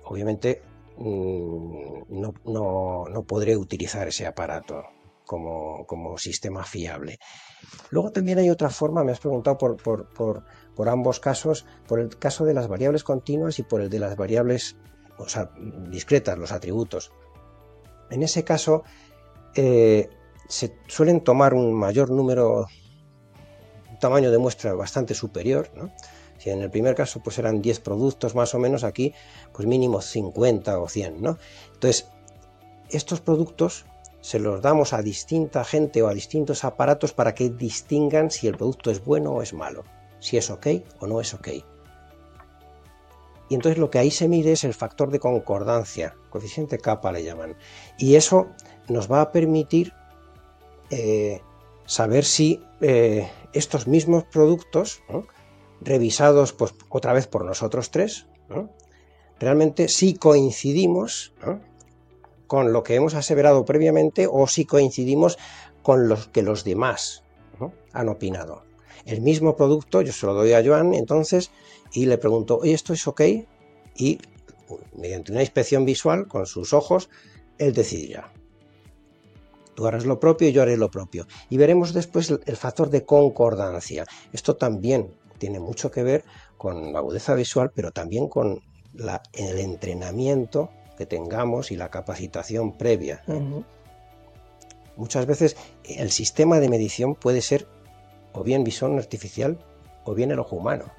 obviamente 0.04 0.62
mm, 0.98 2.22
no, 2.46 3.24
podré 3.26 3.56
utilizar 3.56 4.08
ese 4.08 4.26
aparato 4.26 4.84
como, 5.26 6.18
sistema 6.18 6.64
fiable. 6.66 7.20
Luego 7.92 8.12
también 8.12 8.40
hay 8.40 8.50
otra 8.50 8.72
forma, 8.72 9.04
me 9.04 9.12
has 9.12 9.20
preguntado 9.20 9.58
por, 9.58 10.90
ambos 10.90 11.20
casos, 11.20 11.66
por 11.88 12.00
el 12.00 12.18
caso 12.18 12.46
de 12.46 12.56
las 12.56 12.68
variables 12.68 13.04
continuas 13.04 13.60
y 13.60 13.64
por 13.64 13.82
el 13.82 13.90
de 13.90 14.00
las 14.00 14.18
variables 14.18 14.76
o 15.20 15.30
sea, 15.30 15.52
discretas 15.90 16.38
los 16.38 16.52
atributos. 16.52 17.12
En 18.10 18.24
ese 18.24 18.44
caso, 18.44 18.84
eh, 19.54 20.10
se 20.50 20.76
suelen 20.88 21.22
tomar 21.22 21.54
un 21.54 21.74
mayor 21.74 22.10
número, 22.10 22.66
un 23.90 24.00
tamaño 24.00 24.32
de 24.32 24.40
muestra 24.40 24.74
bastante 24.74 25.14
superior, 25.14 25.70
Si 26.40 26.50
en 26.50 26.62
el 26.62 26.72
primer 26.72 26.96
caso 26.96 27.22
pues 27.22 27.38
eran 27.38 27.62
10 27.62 27.82
productos 27.82 28.34
más 28.34 28.56
o 28.56 28.60
menos, 28.60 28.84
aquí 28.84 29.14
pues 29.54 29.68
mínimo 29.68 30.02
50 30.02 30.80
o 30.80 30.88
100, 30.88 31.22
¿no? 31.22 31.38
Entonces, 31.74 32.10
estos 32.90 33.22
productos 33.22 33.86
se 34.22 34.40
los 34.40 34.62
damos 34.62 34.94
a 34.94 35.02
distinta 35.02 35.64
gente 35.64 36.02
o 36.02 36.08
a 36.08 36.14
distintos 36.14 36.64
aparatos 36.64 37.14
para 37.14 37.36
que 37.36 37.50
distingan 37.50 38.32
si 38.32 38.48
el 38.48 38.58
producto 38.58 38.90
es 38.90 39.04
bueno 39.04 39.34
o 39.34 39.42
es 39.42 39.54
malo, 39.54 39.84
si 40.20 40.38
es 40.38 40.50
ok 40.50 40.68
o 41.00 41.08
no 41.08 41.22
es 41.22 41.34
ok. 41.34 41.48
Y 43.50 43.56
entonces 43.56 43.78
lo 43.78 43.90
que 43.90 44.00
ahí 44.00 44.12
se 44.12 44.28
mide 44.28 44.54
es 44.54 44.64
el 44.64 44.74
factor 44.74 45.12
de 45.12 45.20
concordancia, 45.20 46.16
coeficiente 46.30 46.78
capa 46.78 47.12
le 47.12 47.24
llaman. 47.24 47.56
Y 47.98 48.16
eso 48.16 48.48
nos 48.88 49.12
va 49.12 49.22
a 49.22 49.32
permitir 49.32 49.94
eh, 50.90 51.42
saber 51.86 52.26
si 52.26 52.62
eh, 52.82 53.30
estos 53.54 53.88
mismos 53.88 54.24
productos, 54.26 55.02
revisados 55.82 56.54
pues, 56.54 56.74
otra 56.90 57.14
vez 57.14 57.28
por 57.28 57.46
nosotros 57.46 57.92
tres, 57.92 58.28
realmente 59.40 59.88
si 59.88 60.14
coincidimos 60.14 61.34
con 62.48 62.74
lo 62.74 62.84
que 62.84 62.96
hemos 62.96 63.14
aseverado 63.14 63.66
previamente 63.66 64.28
o 64.30 64.48
si 64.48 64.66
coincidimos 64.66 65.38
con 65.82 66.10
lo 66.10 66.18
que 66.32 66.42
los 66.42 66.64
demás 66.64 67.24
han 67.94 68.10
opinado. 68.10 68.64
El 69.06 69.22
mismo 69.22 69.56
producto 69.56 70.02
yo 70.02 70.14
se 70.14 70.26
lo 70.26 70.34
doy 70.34 70.54
a 70.54 70.64
Joan 70.64 70.94
entonces 70.94 71.52
y 71.94 72.06
le 72.06 72.18
pregunto, 72.18 72.62
¿esto 72.64 72.94
es 72.94 73.08
ok? 73.08 73.22
Y 73.96 74.20
mediante 74.96 75.32
una 75.32 75.42
inspección 75.42 75.86
visual 75.86 76.28
con 76.28 76.46
sus 76.46 76.74
ojos, 76.74 77.10
él 77.58 77.74
decidirá. 77.74 78.32
Tú 79.80 79.88
harás 79.88 80.06
lo 80.06 80.20
propio 80.20 80.50
y 80.50 80.52
yo 80.52 80.62
haré 80.62 80.76
lo 80.76 80.92
propio. 80.92 81.26
Y 81.50 81.56
veremos 81.56 81.94
después 81.94 82.30
el 82.32 82.58
factor 82.58 82.90
de 82.90 83.06
concordancia. 83.06 84.04
Esto 84.34 84.58
también 84.58 85.14
tiene 85.38 85.62
mucho 85.62 85.90
que 85.90 86.04
ver 86.04 86.26
con 86.58 86.92
la 86.92 87.00
agudeza 87.00 87.34
visual, 87.34 87.72
pero 87.74 87.92
también 87.92 88.28
con 88.28 88.62
el 89.32 89.58
entrenamiento 89.58 90.70
que 90.98 91.06
tengamos 91.06 91.72
y 91.72 91.78
la 91.78 91.90
capacitación 91.90 92.78
previa. 92.78 93.24
Muchas 94.98 95.26
veces 95.26 95.56
el 95.86 96.12
sistema 96.12 96.60
de 96.60 96.68
medición 96.68 97.16
puede 97.16 97.42
ser 97.42 97.66
o 98.34 98.44
bien 98.44 98.66
visión 98.66 98.98
artificial 98.98 99.60
o 100.04 100.14
bien 100.14 100.32
el 100.32 100.40
ojo 100.40 100.58
humano. 100.58 100.92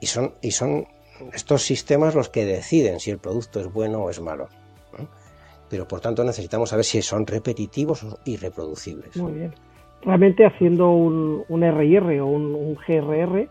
Y 0.00 0.06
son, 0.06 0.34
y 0.42 0.50
son 0.50 0.88
estos 1.32 1.62
sistemas 1.62 2.16
los 2.16 2.30
que 2.30 2.44
deciden 2.44 2.98
si 2.98 3.12
el 3.12 3.20
producto 3.20 3.60
es 3.60 3.72
bueno 3.72 4.02
o 4.02 4.10
es 4.10 4.20
malo. 4.20 4.48
Pero 5.70 5.86
por 5.86 6.00
tanto 6.00 6.24
necesitamos 6.24 6.70
saber 6.70 6.84
si 6.84 7.00
son 7.00 7.26
repetitivos 7.26 8.02
o 8.04 8.18
irreproducibles. 8.24 9.16
Muy 9.16 9.32
bien. 9.32 9.54
Realmente 10.02 10.44
haciendo 10.44 10.90
un, 10.90 11.44
un 11.48 11.62
RIR 11.62 12.20
o 12.20 12.26
un, 12.26 12.74
GRR, 12.74 13.48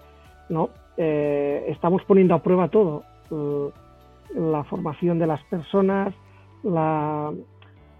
¿no? 0.49 0.69
Eh, 0.97 1.65
estamos 1.69 2.03
poniendo 2.03 2.36
a 2.36 2.43
prueba 2.43 2.67
todo. 2.67 3.03
Eh, 3.32 3.69
la 4.36 4.63
formación 4.65 5.17
de 5.19 5.27
las 5.27 5.41
personas, 5.45 6.13
la, 6.63 7.32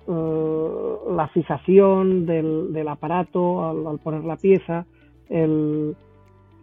eh, 0.08 0.96
la 1.12 1.28
fijación 1.28 2.26
del, 2.26 2.88
aparato 2.88 3.88
al, 3.88 4.00
poner 4.00 4.24
la 4.24 4.38
pieza, 4.38 4.86
el, 5.30 5.96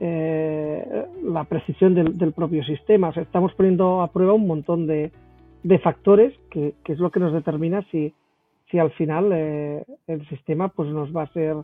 eh, 0.00 1.06
la 1.22 1.44
precisión 1.44 1.94
del, 1.94 2.32
propio 2.32 2.64
sistema. 2.64 3.10
estamos 3.14 3.54
poniendo 3.54 4.02
a 4.02 4.08
prueba 4.08 4.32
un 4.32 4.46
montón 4.46 4.86
de, 4.86 5.12
factores 5.82 6.34
que, 6.50 6.74
es 6.84 6.98
lo 6.98 7.10
que 7.10 7.20
nos 7.20 7.32
determina 7.32 7.82
si, 7.90 8.14
si 8.70 8.78
al 8.78 8.90
final 8.92 9.30
eh, 9.32 9.84
el 10.06 10.26
sistema 10.28 10.68
pues 10.68 10.88
nos 10.88 11.14
va 11.14 11.22
a 11.22 11.32
ser 11.32 11.56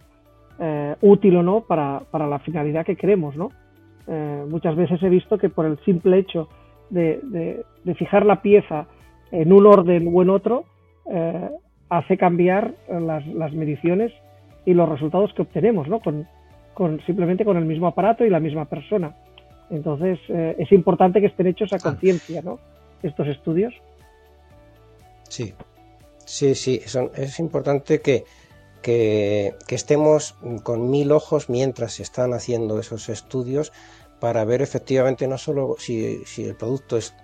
eh, 0.59 0.97
útil 1.01 1.37
o 1.37 1.43
no 1.43 1.63
para, 1.63 2.03
para, 2.11 2.27
la 2.27 2.39
finalidad 2.41 2.85
que 2.85 2.97
queremos. 2.97 3.37
¿no? 3.37 3.51
muchas 4.49 4.75
veces 4.75 5.01
he 5.05 5.09
visto 5.09 5.39
que 5.39 5.49
por 5.49 5.65
el 5.65 5.79
simple 5.85 6.19
hecho 6.19 6.49
de, 6.91 7.65
fijar 7.97 8.27
la 8.27 8.43
pieza 8.43 8.87
en 9.31 9.53
un 9.53 9.65
orden 9.65 10.11
o 10.13 10.23
en 10.23 10.29
otro, 10.29 10.65
hace 11.89 12.19
cambiar 12.19 12.75
las, 12.89 13.25
las, 13.29 13.53
mediciones 13.53 14.13
y 14.67 14.75
los 14.75 14.89
resultados 14.89 15.33
que 15.35 15.43
obtenemos, 15.43 15.89
¿no? 15.89 16.01
Con, 16.01 16.27
con, 16.75 17.01
simplemente 17.07 17.45
con 17.45 17.57
el 17.57 17.65
mismo 17.65 17.87
aparato 17.87 18.25
y 18.25 18.31
la 18.31 18.41
misma 18.41 18.65
persona. 18.65 19.15
Entonces, 19.71 20.19
eh, 20.29 20.57
es 20.59 20.71
importante 20.73 21.21
que 21.21 21.27
estén 21.27 21.47
hechos 21.47 21.73
a 21.73 21.77
ah. 21.77 21.81
conciencia, 21.83 22.43
¿no? 22.43 22.59
Estos 23.03 23.27
estudios. 23.29 23.75
Sí, 25.33 25.55
sí, 26.27 26.55
sí, 26.55 26.83
es 27.15 27.39
importante 27.39 28.03
que, 28.03 28.27
que, 28.83 29.55
estemos 29.69 30.35
con 30.63 30.91
mil 30.91 31.11
ojos 31.11 31.49
mientras 31.49 31.95
se 31.95 32.03
están 32.03 32.35
haciendo 32.35 32.79
esos 32.79 33.09
estudios 33.09 33.73
para 34.21 34.45
ver 34.45 34.61
efectivamente 34.61 35.27
no 35.27 35.39
solo 35.39 35.77
si, 35.79 36.23
si 36.27 36.45
el 36.45 36.55
producto 36.55 36.99
es 36.99 37.15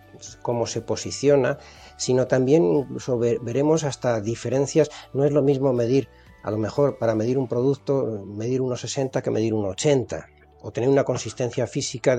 cómo 0.41 0.67
se 0.67 0.81
posiciona, 0.81 1.59
sino 1.99 2.27
también 2.27 2.65
incluso 2.65 3.19
veremos 3.19 3.85
hasta 3.85 4.23
diferencias. 4.23 4.89
No 5.13 5.27
es 5.27 5.33
lo 5.33 5.43
mismo 5.43 5.75
medir 5.75 6.09
a 6.43 6.51
lo 6.51 6.57
mejor 6.57 6.97
para 6.97 7.15
medir 7.15 7.37
un 7.37 7.47
producto, 7.47 8.25
medir 8.25 8.63
unos 8.63 8.81
60 8.81 9.21
que 9.21 9.31
medir 9.31 9.53
unos 9.53 9.73
80, 9.73 10.31
o 10.63 10.73
tener 10.73 10.89
una 10.89 11.05
consistencia 11.05 11.67
física, 11.67 12.17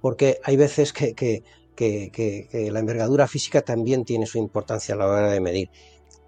porque 0.00 0.40
hay 0.44 0.56
veces 0.56 0.94
que, 0.94 1.44
la 1.78 2.80
envergadura 2.80 3.26
física 3.26 3.62
también 3.62 4.04
tiene 4.04 4.26
su 4.26 4.38
importancia 4.38 4.94
a 4.94 4.98
la 4.98 5.06
hora 5.06 5.30
de 5.30 5.40
medir. 5.40 5.70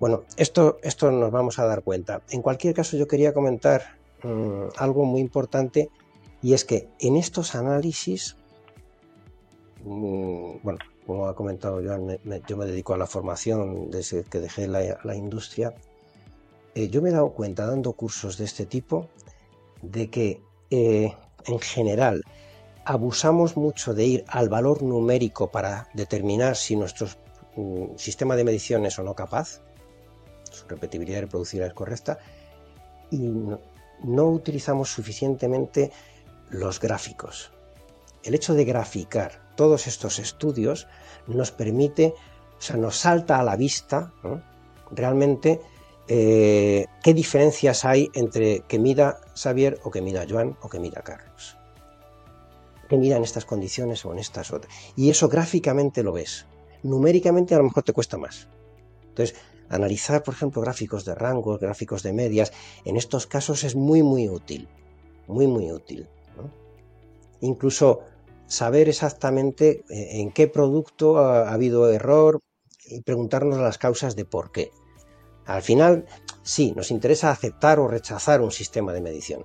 Bueno, 0.01 0.25
esto, 0.37 0.79
esto 0.83 1.11
nos 1.11 1.31
vamos 1.31 1.59
a 1.59 1.65
dar 1.65 1.83
cuenta. 1.83 2.23
En 2.31 2.43
cualquier 2.43 2.75
caso, 2.75 2.97
yo 2.97 3.09
quería 3.09 3.33
comentar 3.33 3.99
mm, 4.23 4.69
algo 4.77 5.05
muy 5.05 5.21
importante 5.21 5.91
y 6.41 6.55
es 6.55 6.65
que 6.65 6.89
en 7.01 7.17
estos 7.17 7.55
análisis, 7.55 8.37
mm, 9.85 10.59
bueno, 10.63 10.79
como 11.07 11.27
ha 11.27 11.35
comentado 11.35 11.81
Joan, 11.83 12.19
yo 12.47 12.57
me 12.57 12.67
dedico 12.67 12.95
a 12.95 12.99
la 12.99 13.07
formación 13.07 13.91
desde 13.91 14.25
que 14.25 14.41
dejé 14.41 14.69
la 14.69 15.17
industria 15.17 15.75
eh, 16.79 16.89
yo 16.89 17.03
me 17.03 17.09
he 17.09 17.13
dado 17.13 17.31
cuenta 17.31 17.67
dando 17.67 17.93
cursos 17.93 18.39
de 18.39 18.45
este 18.45 18.65
tipo 18.65 19.09
de 19.83 20.11
que 20.11 20.41
eh, 20.71 21.13
en 21.47 21.59
general 21.59 22.23
abusamos 22.88 23.55
mucho 23.59 23.92
de 23.92 24.05
ir 24.07 24.24
al 24.29 24.48
valor 24.48 24.83
numérico 24.83 25.51
para 25.51 25.88
determinar 25.92 26.57
si 26.57 26.74
nuestro 26.74 27.07
mm, 27.55 27.96
sistema 27.96 28.35
de 28.35 28.44
medición 28.44 28.87
es 28.87 28.98
o 28.98 29.03
no 29.03 29.14
capaz, 29.14 29.61
su 30.51 30.66
repetibilidad 30.66 31.18
y 31.18 31.20
reproducibilidad 31.20 31.68
es 31.68 31.74
correcta, 31.74 32.18
y 33.11 33.18
no, 33.18 34.24
utilizamos 34.29 34.90
suficientemente 34.90 35.92
los 36.48 36.81
gráficos. 36.81 37.53
El 38.22 38.35
hecho 38.35 38.55
de 38.55 38.64
graficar 38.64 39.53
todos 39.55 39.87
estos 39.87 40.18
estudios 40.18 40.87
nos 41.27 41.51
permite, 41.51 42.14
o 42.59 42.62
sea, 42.62 42.77
nos 42.79 42.96
salta 42.96 43.38
a 43.38 43.42
la 43.42 43.57
vista 43.57 44.14
realmente 44.90 45.61
eh, 46.09 46.87
qué 47.03 47.12
diferencias 47.12 47.85
hay 47.85 48.09
entre 48.14 48.61
que 48.61 48.79
mida 48.79 49.20
Xavier 49.35 49.79
o 49.85 49.90
que 49.90 50.01
mida 50.01 50.24
Joan 50.27 50.57
o 50.62 50.70
que 50.70 50.81
mida 50.81 51.03
Carlos. 51.03 51.58
Que 52.88 52.96
mida 52.96 53.16
en 53.16 53.24
estas 53.24 53.44
condiciones 53.44 54.05
o 54.05 54.12
en 54.12 54.18
estas 54.18 54.53
otras. 54.53 54.72
Y 54.96 55.11
eso 55.11 55.29
gráficamente 55.29 56.03
lo 56.03 56.12
ves. 56.12 56.46
Numéricamente 56.83 57.55
a 57.55 57.59
lo 57.59 57.64
mejor 57.64 57.83
te 57.83 57.92
cuesta 57.92 58.16
más. 58.16 58.48
Entonces, 59.09 59.37
analizar, 59.68 60.22
por 60.22 60.35
ejemplo, 60.35 60.62
gráficos 60.62 61.05
de 61.05 61.14
rangos, 61.14 61.61
gráficos 61.61 62.03
de 62.03 62.12
medias, 62.12 62.53
en 62.85 62.96
estos 62.96 63.27
casos 63.27 63.64
es 63.64 63.74
muy, 63.74 64.03
muy 64.03 64.29
útil. 64.29 64.68
Muy, 65.27 65.46
muy 65.46 65.70
útil. 65.70 66.09
Incluso 67.40 68.01
saber 68.46 68.88
exactamente 68.88 69.85
eh, 69.90 70.20
en 70.20 70.33
qué 70.33 70.48
producto 70.48 71.18
ha 71.18 71.53
habido 71.53 71.90
error 71.92 72.40
y 72.87 73.03
preguntarnos 73.03 73.59
las 73.59 73.79
causas 73.79 74.16
de 74.16 74.24
por 74.24 74.51
qué. 74.51 74.72
Al 75.44 75.62
final, 75.62 76.07
sí, 76.42 76.72
nos 76.74 76.90
interesa 76.90 77.31
aceptar 77.31 77.79
o 77.79 77.88
rechazar 77.88 78.40
un 78.40 78.51
sistema 78.51 78.92
de 78.92 79.01
medición, 79.01 79.44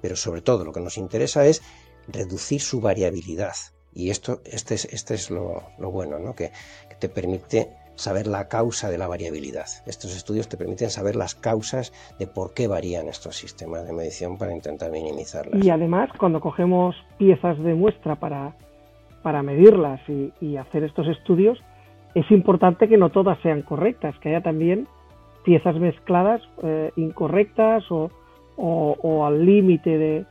pero 0.00 0.16
sobre 0.16 0.42
todo 0.42 0.64
lo 0.64 0.72
que 0.72 0.80
nos 0.80 0.98
interesa 0.98 1.46
es 1.46 1.62
reducir 2.08 2.60
su 2.60 2.80
variabilidad. 2.80 3.54
Y 3.94 4.10
esto, 4.10 4.40
este 4.44 4.74
es, 4.74 4.86
este 4.86 5.14
es 5.14 5.30
lo, 5.30 5.62
bueno, 5.78 6.18
¿no? 6.18 6.34
que, 6.34 6.50
te 6.98 7.08
permite 7.08 7.70
saber 7.94 8.26
la 8.26 8.48
causa 8.48 8.88
de 8.88 8.96
la 8.96 9.06
variabilidad. 9.06 9.66
Estos 9.86 10.16
estudios 10.16 10.48
te 10.48 10.56
permiten 10.56 10.88
saber 10.88 11.16
las 11.16 11.34
causas 11.34 11.92
de 12.18 12.26
por 12.26 12.54
qué 12.54 12.66
varían 12.66 13.08
estos 13.08 13.36
sistemas 13.36 13.86
de 13.86 13.92
medición 13.92 14.38
para 14.38 14.54
intentar 14.54 14.90
minimizarlas. 14.90 15.62
Y 15.62 15.68
además, 15.70 16.10
cuando 16.18 16.40
cogemos 16.40 16.96
piezas 17.18 17.58
de 17.58 17.74
muestra 17.74 18.16
para, 18.16 18.54
para 19.22 19.42
medirlas 19.42 20.00
y, 20.08 20.56
hacer 20.56 20.84
estos 20.84 21.06
estudios, 21.08 21.58
es 22.14 22.30
importante 22.30 22.88
que 22.88 22.96
no 22.96 23.10
todas 23.10 23.38
sean 23.42 23.62
correctas, 23.62 24.18
que 24.20 24.30
haya 24.30 24.42
también 24.42 24.86
piezas 25.44 25.76
mezcladas 25.76 26.40
eh, 26.62 26.90
incorrectas 26.96 27.84
o, 27.90 28.10
al 29.26 29.44
límite 29.44 29.98
de, 29.98 30.26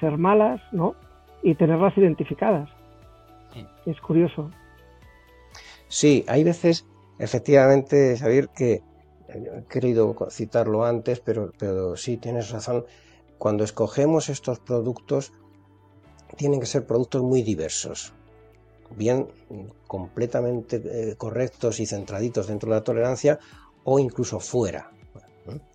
ser 0.00 0.18
malas, 0.18 0.60
¿no? 0.72 0.94
Y 1.42 1.54
tenerlas 1.54 1.96
identificadas. 1.96 2.68
Es 3.86 4.00
curioso. 4.00 4.50
Sí, 5.88 6.24
hay 6.26 6.42
veces, 6.42 6.86
efectivamente, 7.18 8.16
Xavier, 8.18 8.48
que 8.48 8.82
he 9.28 9.64
querido 9.68 10.16
citarlo 10.30 10.84
antes, 10.84 11.20
pero, 11.20 11.52
pero 11.58 11.96
sí 11.96 12.16
tienes 12.16 12.50
razón. 12.50 12.84
Cuando 13.38 13.64
escogemos 13.64 14.28
estos 14.28 14.58
productos, 14.60 15.32
tienen 16.36 16.60
que 16.60 16.66
ser 16.66 16.86
productos 16.86 17.22
muy 17.22 17.42
diversos, 17.42 18.12
bien 18.96 19.28
completamente 19.86 20.82
eh, 20.84 21.16
correctos 21.16 21.80
y 21.80 21.86
centraditos 21.86 22.46
dentro 22.46 22.70
de 22.70 22.76
la 22.76 22.84
tolerancia 22.84 23.38
o 23.84 23.98
incluso 23.98 24.40
fuera, 24.40 24.90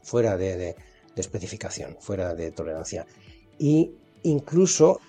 fuera 0.02 0.38
de, 0.38 0.75
especificación, 1.15 1.97
fuera 1.99 2.34
de 2.34 2.52
tolerancia. 2.52 3.06
Y 3.60 3.91
incluso 4.24 5.00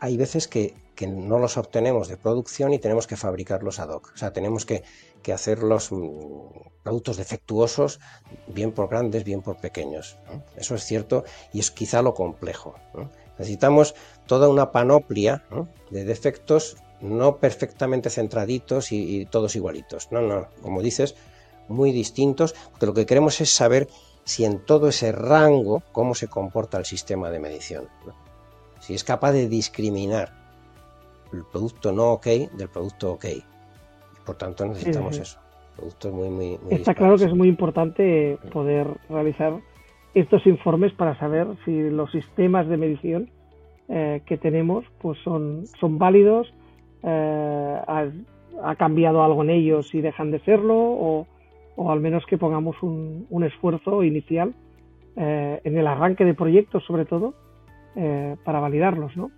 hay 0.00 0.16
veces 0.16 0.48
que, 0.48 0.74
no 1.06 1.38
los 1.38 1.56
obtenemos 1.56 2.08
de 2.08 2.16
producción 2.16 2.72
y 2.72 2.80
tenemos 2.80 3.06
que 3.06 3.16
fabricarlos 3.16 3.78
ad 3.78 3.90
hoc. 3.90 4.10
O 4.14 4.16
sea, 4.16 4.32
tenemos 4.32 4.64
que, 4.64 4.82
hacer 5.32 5.62
los 5.62 5.92
mm, 5.92 6.78
productos 6.82 7.18
defectuosos, 7.18 8.00
bien 8.46 8.72
por 8.72 8.88
grandes, 8.88 9.24
bien 9.24 9.42
por 9.42 9.58
pequeños. 9.58 10.16
Eso 10.56 10.74
es 10.74 10.84
cierto 10.84 11.24
y 11.52 11.60
es 11.60 11.70
quizá 11.70 12.00
lo 12.00 12.14
complejo. 12.14 12.74
Necesitamos 13.38 13.94
toda 14.26 14.48
una 14.48 14.72
panoplia 14.72 15.44
de 15.90 16.04
defectos 16.04 16.78
no 17.00 17.36
perfectamente 17.36 18.10
centraditos 18.10 18.92
y, 18.92 19.26
todos 19.26 19.56
igualitos. 19.56 20.10
No, 20.10 20.20
no, 20.20 20.48
como 20.62 20.82
dices, 20.82 21.14
muy 21.68 21.92
distintos, 21.92 22.54
porque 22.70 22.86
lo 22.86 22.94
que 22.94 23.06
queremos 23.06 23.40
es 23.40 23.50
saber 23.50 23.88
si 24.28 24.44
en 24.44 24.58
todo 24.58 24.88
ese 24.88 25.10
rango 25.10 25.82
cómo 25.90 26.14
se 26.14 26.28
comporta 26.28 26.76
el 26.76 26.84
sistema 26.84 27.30
de 27.30 27.40
medición. 27.40 27.84
Si 28.78 28.92
es 28.92 29.02
capaz 29.02 29.32
de 29.32 29.48
discriminar 29.48 30.28
el 31.32 31.44
producto 31.50 31.92
no 31.92 32.12
ok 32.12 32.26
del 32.52 32.68
producto 32.68 33.12
ok. 33.12 33.24
Por 34.26 34.36
tanto, 34.36 34.66
necesitamos 34.66 35.16
eso. 35.16 35.38
Productos 35.74 36.12
muy, 36.12 36.28
muy, 36.28 36.58
Está 36.68 36.94
claro 36.94 37.16
que 37.16 37.24
es 37.24 37.32
muy 37.32 37.48
importante 37.48 38.38
poder 38.52 38.88
realizar 39.08 39.54
estos 40.12 40.46
informes 40.46 40.92
para 40.92 41.18
saber 41.18 41.46
si 41.64 41.88
los 41.88 42.10
sistemas 42.10 42.68
de 42.68 42.76
medición 42.76 43.30
eh, 43.88 44.20
que 44.26 44.36
tenemos 44.36 44.84
pues 45.00 45.18
son, 45.24 45.64
son 45.80 45.96
válidos, 45.96 46.52
eh, 47.02 47.80
ha, 48.62 48.74
cambiado 48.76 49.22
algo 49.22 49.42
en 49.42 49.48
ellos 49.48 49.94
y 49.94 50.02
dejan 50.02 50.32
de 50.32 50.40
serlo, 50.40 50.76
o, 50.76 51.26
o 51.78 51.90
al 51.90 52.00
menos 52.00 52.26
que 52.26 52.36
pongamos 52.36 52.82
un, 52.82 53.26
un 53.30 53.44
esfuerzo 53.44 54.02
inicial 54.02 54.54
eh, 55.16 55.60
en 55.64 55.78
el 55.78 55.86
arranque 55.86 56.24
de 56.24 56.34
proyectos, 56.34 56.84
sobre 56.84 57.04
todo, 57.04 57.34
para 58.44 58.60
validarlos, 58.60 59.16
¿no? 59.16 59.32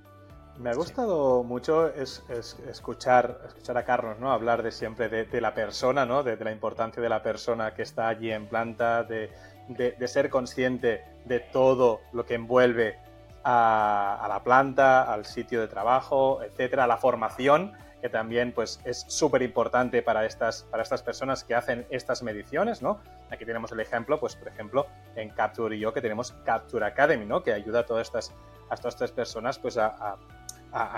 Me 0.60 0.68
ha 0.68 0.74
gustado 0.74 1.42
mucho 1.42 1.88
es, 1.88 2.22
escuchar, 2.68 3.40
escuchar 3.46 3.78
a 3.78 3.84
Carlos 3.86 4.18
¿no? 4.20 4.30
hablar 4.30 4.62
de 4.62 4.72
siempre 4.72 5.08
de, 5.08 5.40
la 5.40 5.54
persona, 5.54 6.04
¿no? 6.04 6.22
de, 6.22 6.36
la 6.36 6.52
importancia 6.52 7.02
de 7.02 7.08
la 7.08 7.22
persona 7.22 7.72
que 7.72 7.80
está 7.80 8.08
allí 8.08 8.30
en 8.30 8.46
planta, 8.46 9.02
de, 9.02 9.30
de, 9.68 10.08
ser 10.08 10.28
consciente 10.28 11.02
de 11.24 11.40
todo 11.40 12.00
lo 12.12 12.26
que 12.26 12.34
envuelve 12.34 12.98
a, 13.42 14.26
la 14.28 14.44
planta, 14.44 15.10
al 15.10 15.24
sitio 15.24 15.62
de 15.62 15.68
trabajo, 15.68 16.42
etcétera, 16.42 16.86
la 16.86 16.98
formación, 16.98 17.72
que 18.00 18.08
también 18.08 18.52
pues, 18.52 18.80
es 18.84 19.04
súper 19.08 19.42
importante 19.42 20.02
para 20.02 20.24
estas, 20.24 20.62
para 20.70 20.82
estas 20.82 21.02
personas 21.02 21.44
que 21.44 21.54
hacen 21.54 21.86
estas 21.90 22.22
mediciones, 22.22 22.82
¿no? 22.82 23.00
Aquí 23.30 23.44
tenemos 23.44 23.72
el 23.72 23.80
ejemplo, 23.80 24.18
pues, 24.18 24.36
por 24.36 24.48
ejemplo, 24.48 24.86
en 25.16 25.30
Capture 25.30 25.76
y 25.76 25.80
yo, 25.80 25.92
que 25.92 26.00
tenemos 26.00 26.32
Capture 26.44 26.84
Academy, 26.86 27.26
¿no? 27.26 27.42
Que 27.42 27.52
ayuda 27.52 27.80
a 27.80 27.86
todas 27.86 28.06
estas, 28.06 28.32
a 28.68 28.76
todas 28.76 28.94
estas 28.94 29.12
personas 29.12 29.58
pues, 29.58 29.76
a, 29.76 30.18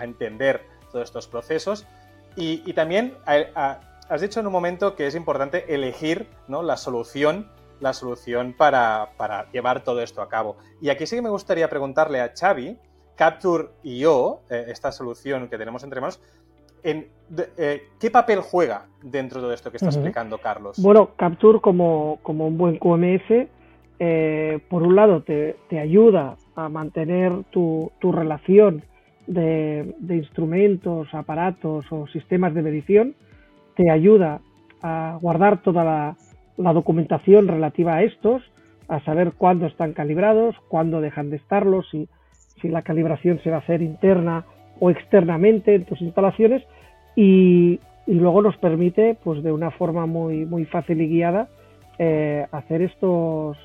entender 0.03 0.65
todos 0.91 1.05
estos 1.05 1.27
procesos. 1.27 1.87
Y, 2.37 2.73
también 2.73 3.17
has 3.27 4.21
dicho 4.21 4.41
en 4.41 4.47
un 4.47 4.53
momento 4.53 4.95
que 4.97 5.07
es 5.07 5.15
importante 5.15 5.75
elegir 5.75 6.29
¿no? 6.49 6.63
la 6.63 6.77
solución 6.77 7.51
la 7.83 7.93
solución 7.93 8.55
para, 8.57 9.11
llevar 9.53 9.83
todo 9.83 10.01
esto 10.03 10.23
a 10.23 10.29
cabo. 10.29 10.57
Y 10.81 10.89
aquí 10.89 11.07
sí 11.07 11.17
que 11.17 11.23
me 11.23 11.31
gustaría 11.31 11.69
preguntarle 11.69 12.21
a 12.21 12.33
Xavi, 12.33 12.79
Capture 13.17 13.71
y 13.83 13.99
yo, 13.99 14.43
eh, 14.49 14.67
esta 14.69 14.91
solución 14.91 15.49
que 15.49 15.59
tenemos 15.59 15.83
entre 15.83 16.01
manos, 16.01 16.21
en, 16.83 17.07
eh, 17.57 17.83
¿qué 17.99 18.11
papel 18.11 18.41
juega 18.41 18.87
dentro 19.03 19.41
de 19.41 19.45
todo 19.45 19.55
esto 19.55 19.71
que 19.71 19.79
está 19.79 19.89
explicando 19.89 20.39
Carlos? 20.39 20.79
Bueno, 20.81 21.11
Capture 21.17 21.61
como, 21.61 22.19
como 22.23 22.47
un 22.47 22.59
buen 22.59 22.79
QMS, 22.79 23.49
eh, 23.99 24.61
por 24.69 24.83
un 24.83 24.97
lado 24.97 25.23
te, 25.23 25.57
ayuda 25.79 26.37
a 26.55 26.69
mantener 26.69 27.33
tu, 27.51 27.91
relación 28.03 28.83
de, 29.27 29.95
de, 29.99 30.17
instrumentos, 30.17 31.09
aparatos 31.13 31.87
o 31.91 32.07
sistemas 32.09 32.55
de 32.55 32.63
medición, 32.63 33.15
te 33.77 33.91
ayuda 33.91 34.41
a 34.83 35.19
guardar 35.21 35.63
toda 35.63 35.85
la, 35.85 36.17
la 36.57 36.73
documentación 36.73 37.49
relativa 37.49 37.95
a 37.95 38.03
estos, 38.03 38.43
a 38.89 39.01
saber 39.05 39.33
cuándo 39.39 39.67
están 39.67 39.93
calibrados, 39.93 40.57
cuándo 40.69 41.01
dejan 41.01 41.31
de 41.31 41.37
estarlo, 41.37 41.83
si, 41.85 42.09
si 42.61 42.69
la 42.69 42.83
calibración 42.83 43.41
se 43.43 43.51
va 43.51 43.57
a 43.57 43.61
hacer 43.61 43.81
interna 43.81 44.45
o 44.81 44.91
externamente 44.91 45.75
en 45.75 45.85
tus 45.85 46.01
instalaciones 46.03 46.63
y, 47.17 47.81
luego 48.07 48.43
nos 48.43 48.57
permite, 48.57 49.17
pues 49.23 49.43
de 49.43 49.53
una 49.53 49.71
forma 49.71 50.07
muy, 50.07 50.45
muy 50.45 50.65
fácil 50.65 51.01
y 51.01 51.09
guiada, 51.09 51.49
eh, 51.99 52.47
hacer 52.51 52.83
estos, 52.83 53.57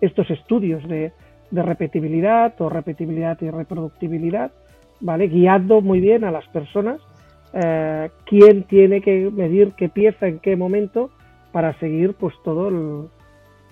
estos 0.00 0.30
estudios 0.30 0.86
de, 0.88 1.12
repetibilidad 1.52 2.54
o 2.60 2.68
repetibilidad 2.68 3.36
y 3.40 3.50
reproductibilidad, 3.50 4.52
¿vale? 5.00 5.26
Guiando 5.26 5.80
muy 5.80 5.98
bien 5.98 6.22
a 6.22 6.30
las 6.30 6.46
personas 6.48 7.00
eh, 7.52 8.10
quién 8.24 8.62
tiene 8.64 9.00
que 9.00 9.28
medir 9.32 9.72
qué 9.72 9.88
pieza 9.88 10.28
en 10.28 10.38
qué 10.38 10.54
momento 10.54 11.10
para 11.50 11.76
seguir 11.80 12.14
pues 12.14 12.32
todo 12.44 13.10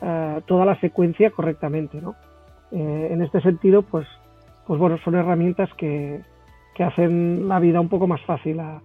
eh, 0.01 0.41
toda 0.47 0.65
la 0.65 0.79
secuencia 0.81 1.31
correctamente, 1.31 2.01
¿no? 2.01 2.15
Eh, 2.71 3.09
en 3.11 3.23
este 3.23 3.41
sentido, 3.41 3.83
pues, 3.83 4.07
pues 4.67 4.79
bueno, 4.79 4.99
son 5.05 5.15
herramientas 5.15 5.71
que, 5.75 6.21
que 6.75 6.85
hacen 6.85 7.49
la 7.49 7.59
vida 7.59 7.81
un 7.81 7.89
poco 7.89 8.07
más 8.07 8.21
fácil 8.23 8.61
a, 8.61 8.81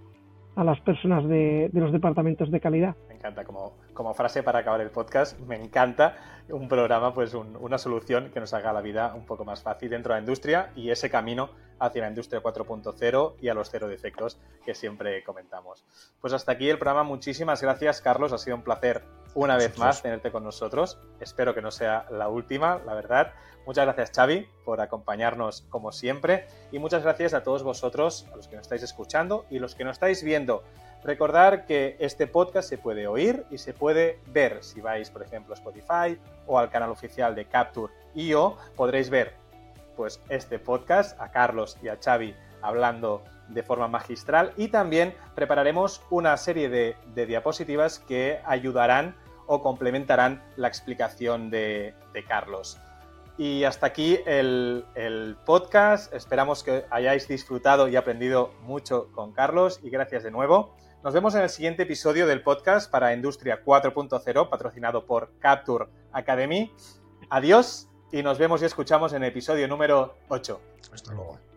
a 0.56 0.64
las 0.64 0.80
personas 0.82 1.28
de, 1.28 1.70
los 1.74 1.92
departamentos 1.92 2.52
de 2.52 2.60
calidad. 2.60 2.96
Me 3.08 3.16
encanta, 3.16 3.44
como, 3.44 3.78
como 3.94 4.14
frase 4.14 4.44
para 4.44 4.60
acabar 4.60 4.82
el 4.82 4.92
podcast, 4.92 5.40
me 5.40 5.56
encanta 5.56 6.16
un 6.50 6.68
programa, 6.68 7.14
pues 7.14 7.34
una 7.34 7.78
solución 7.78 8.30
que 8.32 8.40
nos 8.40 8.54
haga 8.54 8.74
la 8.74 8.82
vida 8.82 9.14
un 9.16 9.26
poco 9.26 9.46
más 9.46 9.64
fácil 9.64 9.90
dentro 9.90 10.14
de 10.14 10.20
la 10.20 10.24
industria 10.24 10.72
y 10.76 10.90
ese 10.90 11.10
camino 11.10 11.50
hacia 11.80 12.02
la 12.02 12.10
industria 12.10 12.42
4.0 12.42 13.36
y 13.42 13.50
a 13.50 13.54
los 13.54 13.70
cero 13.70 13.88
defectos 13.88 14.40
que 14.66 14.76
siempre 14.76 15.24
comentamos. 15.24 15.84
Pues 16.22 16.34
hasta 16.34 16.54
aquí 16.54 16.70
el 16.70 16.78
programa. 16.78 17.04
Muchísimas 17.04 17.62
gracias, 17.62 18.02
Carlos. 18.02 18.34
Ha 18.34 18.38
sido 18.38 18.56
un 18.56 18.64
placer 18.64 19.04
una 19.36 19.58
vez 19.58 19.78
más 19.78 20.02
tenerte 20.02 20.32
con 20.32 20.44
nosotros. 20.44 20.98
Espero 21.20 21.54
que 21.54 21.62
no 21.62 21.72
sea 21.72 22.06
la 22.12 22.30
última, 22.30 22.80
la 22.86 22.94
verdad. 22.94 23.34
Muchas 23.66 23.86
gracias 23.86 24.12
Xavi 24.14 24.48
por 24.66 24.82
acompañarnos 24.82 25.62
como 25.70 25.92
siempre 25.92 26.48
y 26.72 26.80
muchas 26.80 27.04
gracias 27.04 27.34
a 27.34 27.44
todos 27.44 27.64
vosotros, 27.64 28.28
a 28.34 28.36
los 28.36 28.48
que 28.48 28.58
nos 28.58 28.64
estáis 28.64 28.84
escuchando 28.84 29.46
y 29.50 29.60
los 29.60 29.76
que 29.76 29.84
nos 29.84 29.94
estáis 29.94 30.24
viendo. 30.24 30.64
Recordar 31.04 31.66
que 31.66 31.98
este 32.00 32.28
podcast 32.28 32.68
se 32.70 32.78
puede 32.78 33.08
oír 33.08 33.46
y 33.50 33.58
se 33.58 33.74
puede 33.74 34.20
ver. 34.28 34.64
Si 34.64 34.82
vais, 34.82 35.10
por 35.10 35.22
ejemplo, 35.22 35.54
a 35.54 35.58
Spotify 35.58 36.18
o 36.48 36.60
al 36.60 36.70
canal 36.70 36.92
oficial 36.92 37.36
de 37.36 37.46
Capture 37.46 37.94
IO, 38.16 38.58
podréis 38.76 39.10
ver 39.10 39.34
pues 39.96 40.20
este 40.30 40.60
podcast, 40.60 41.20
a 41.22 41.30
Carlos 41.32 41.78
y 41.84 41.88
a 41.88 41.98
Xavi 42.02 42.36
hablando 42.62 43.24
de 43.50 43.64
forma 43.64 43.88
magistral 43.88 44.54
y 44.58 44.70
también 44.70 45.14
prepararemos 45.36 46.02
una 46.10 46.36
serie 46.38 46.70
de, 46.70 46.96
diapositivas 47.26 48.00
que 48.00 48.40
ayudarán 48.46 49.16
o 49.48 49.62
complementarán 49.62 50.44
la 50.56 50.68
explicación 50.68 51.50
de, 51.50 51.96
Carlos. 52.28 52.80
Y 53.38 53.64
hasta 53.64 53.88
aquí 53.88 54.20
el, 54.26 54.86
el, 54.96 55.36
podcast. 55.46 56.14
Esperamos 56.14 56.64
que 56.64 56.86
hayáis 56.92 57.28
disfrutado 57.28 57.88
y 57.88 57.96
aprendido 57.96 58.54
mucho 58.62 59.12
con 59.12 59.34
Carlos 59.34 59.80
y 59.82 59.90
gracias 59.90 60.24
de 60.24 60.32
nuevo. 60.32 60.76
Nos 61.04 61.14
vemos 61.14 61.36
en 61.36 61.42
el 61.42 61.50
siguiente 61.50 61.84
episodio 61.84 62.28
del 62.28 62.44
podcast 62.44 62.90
para 62.90 63.14
Industria 63.14 63.62
4.0 63.66 64.50
patrocinado 64.50 65.06
por 65.06 65.38
Capture 65.40 65.88
Academy. 66.14 66.72
Adiós 67.30 67.90
y 68.14 68.24
nos 68.24 68.38
vemos 68.38 68.62
y 68.62 68.66
escuchamos 68.66 69.12
en 69.14 69.24
episodio 69.24 69.68
número 69.68 70.16
8. 70.30 70.62
Hasta 70.94 71.14
luego. 71.14 71.53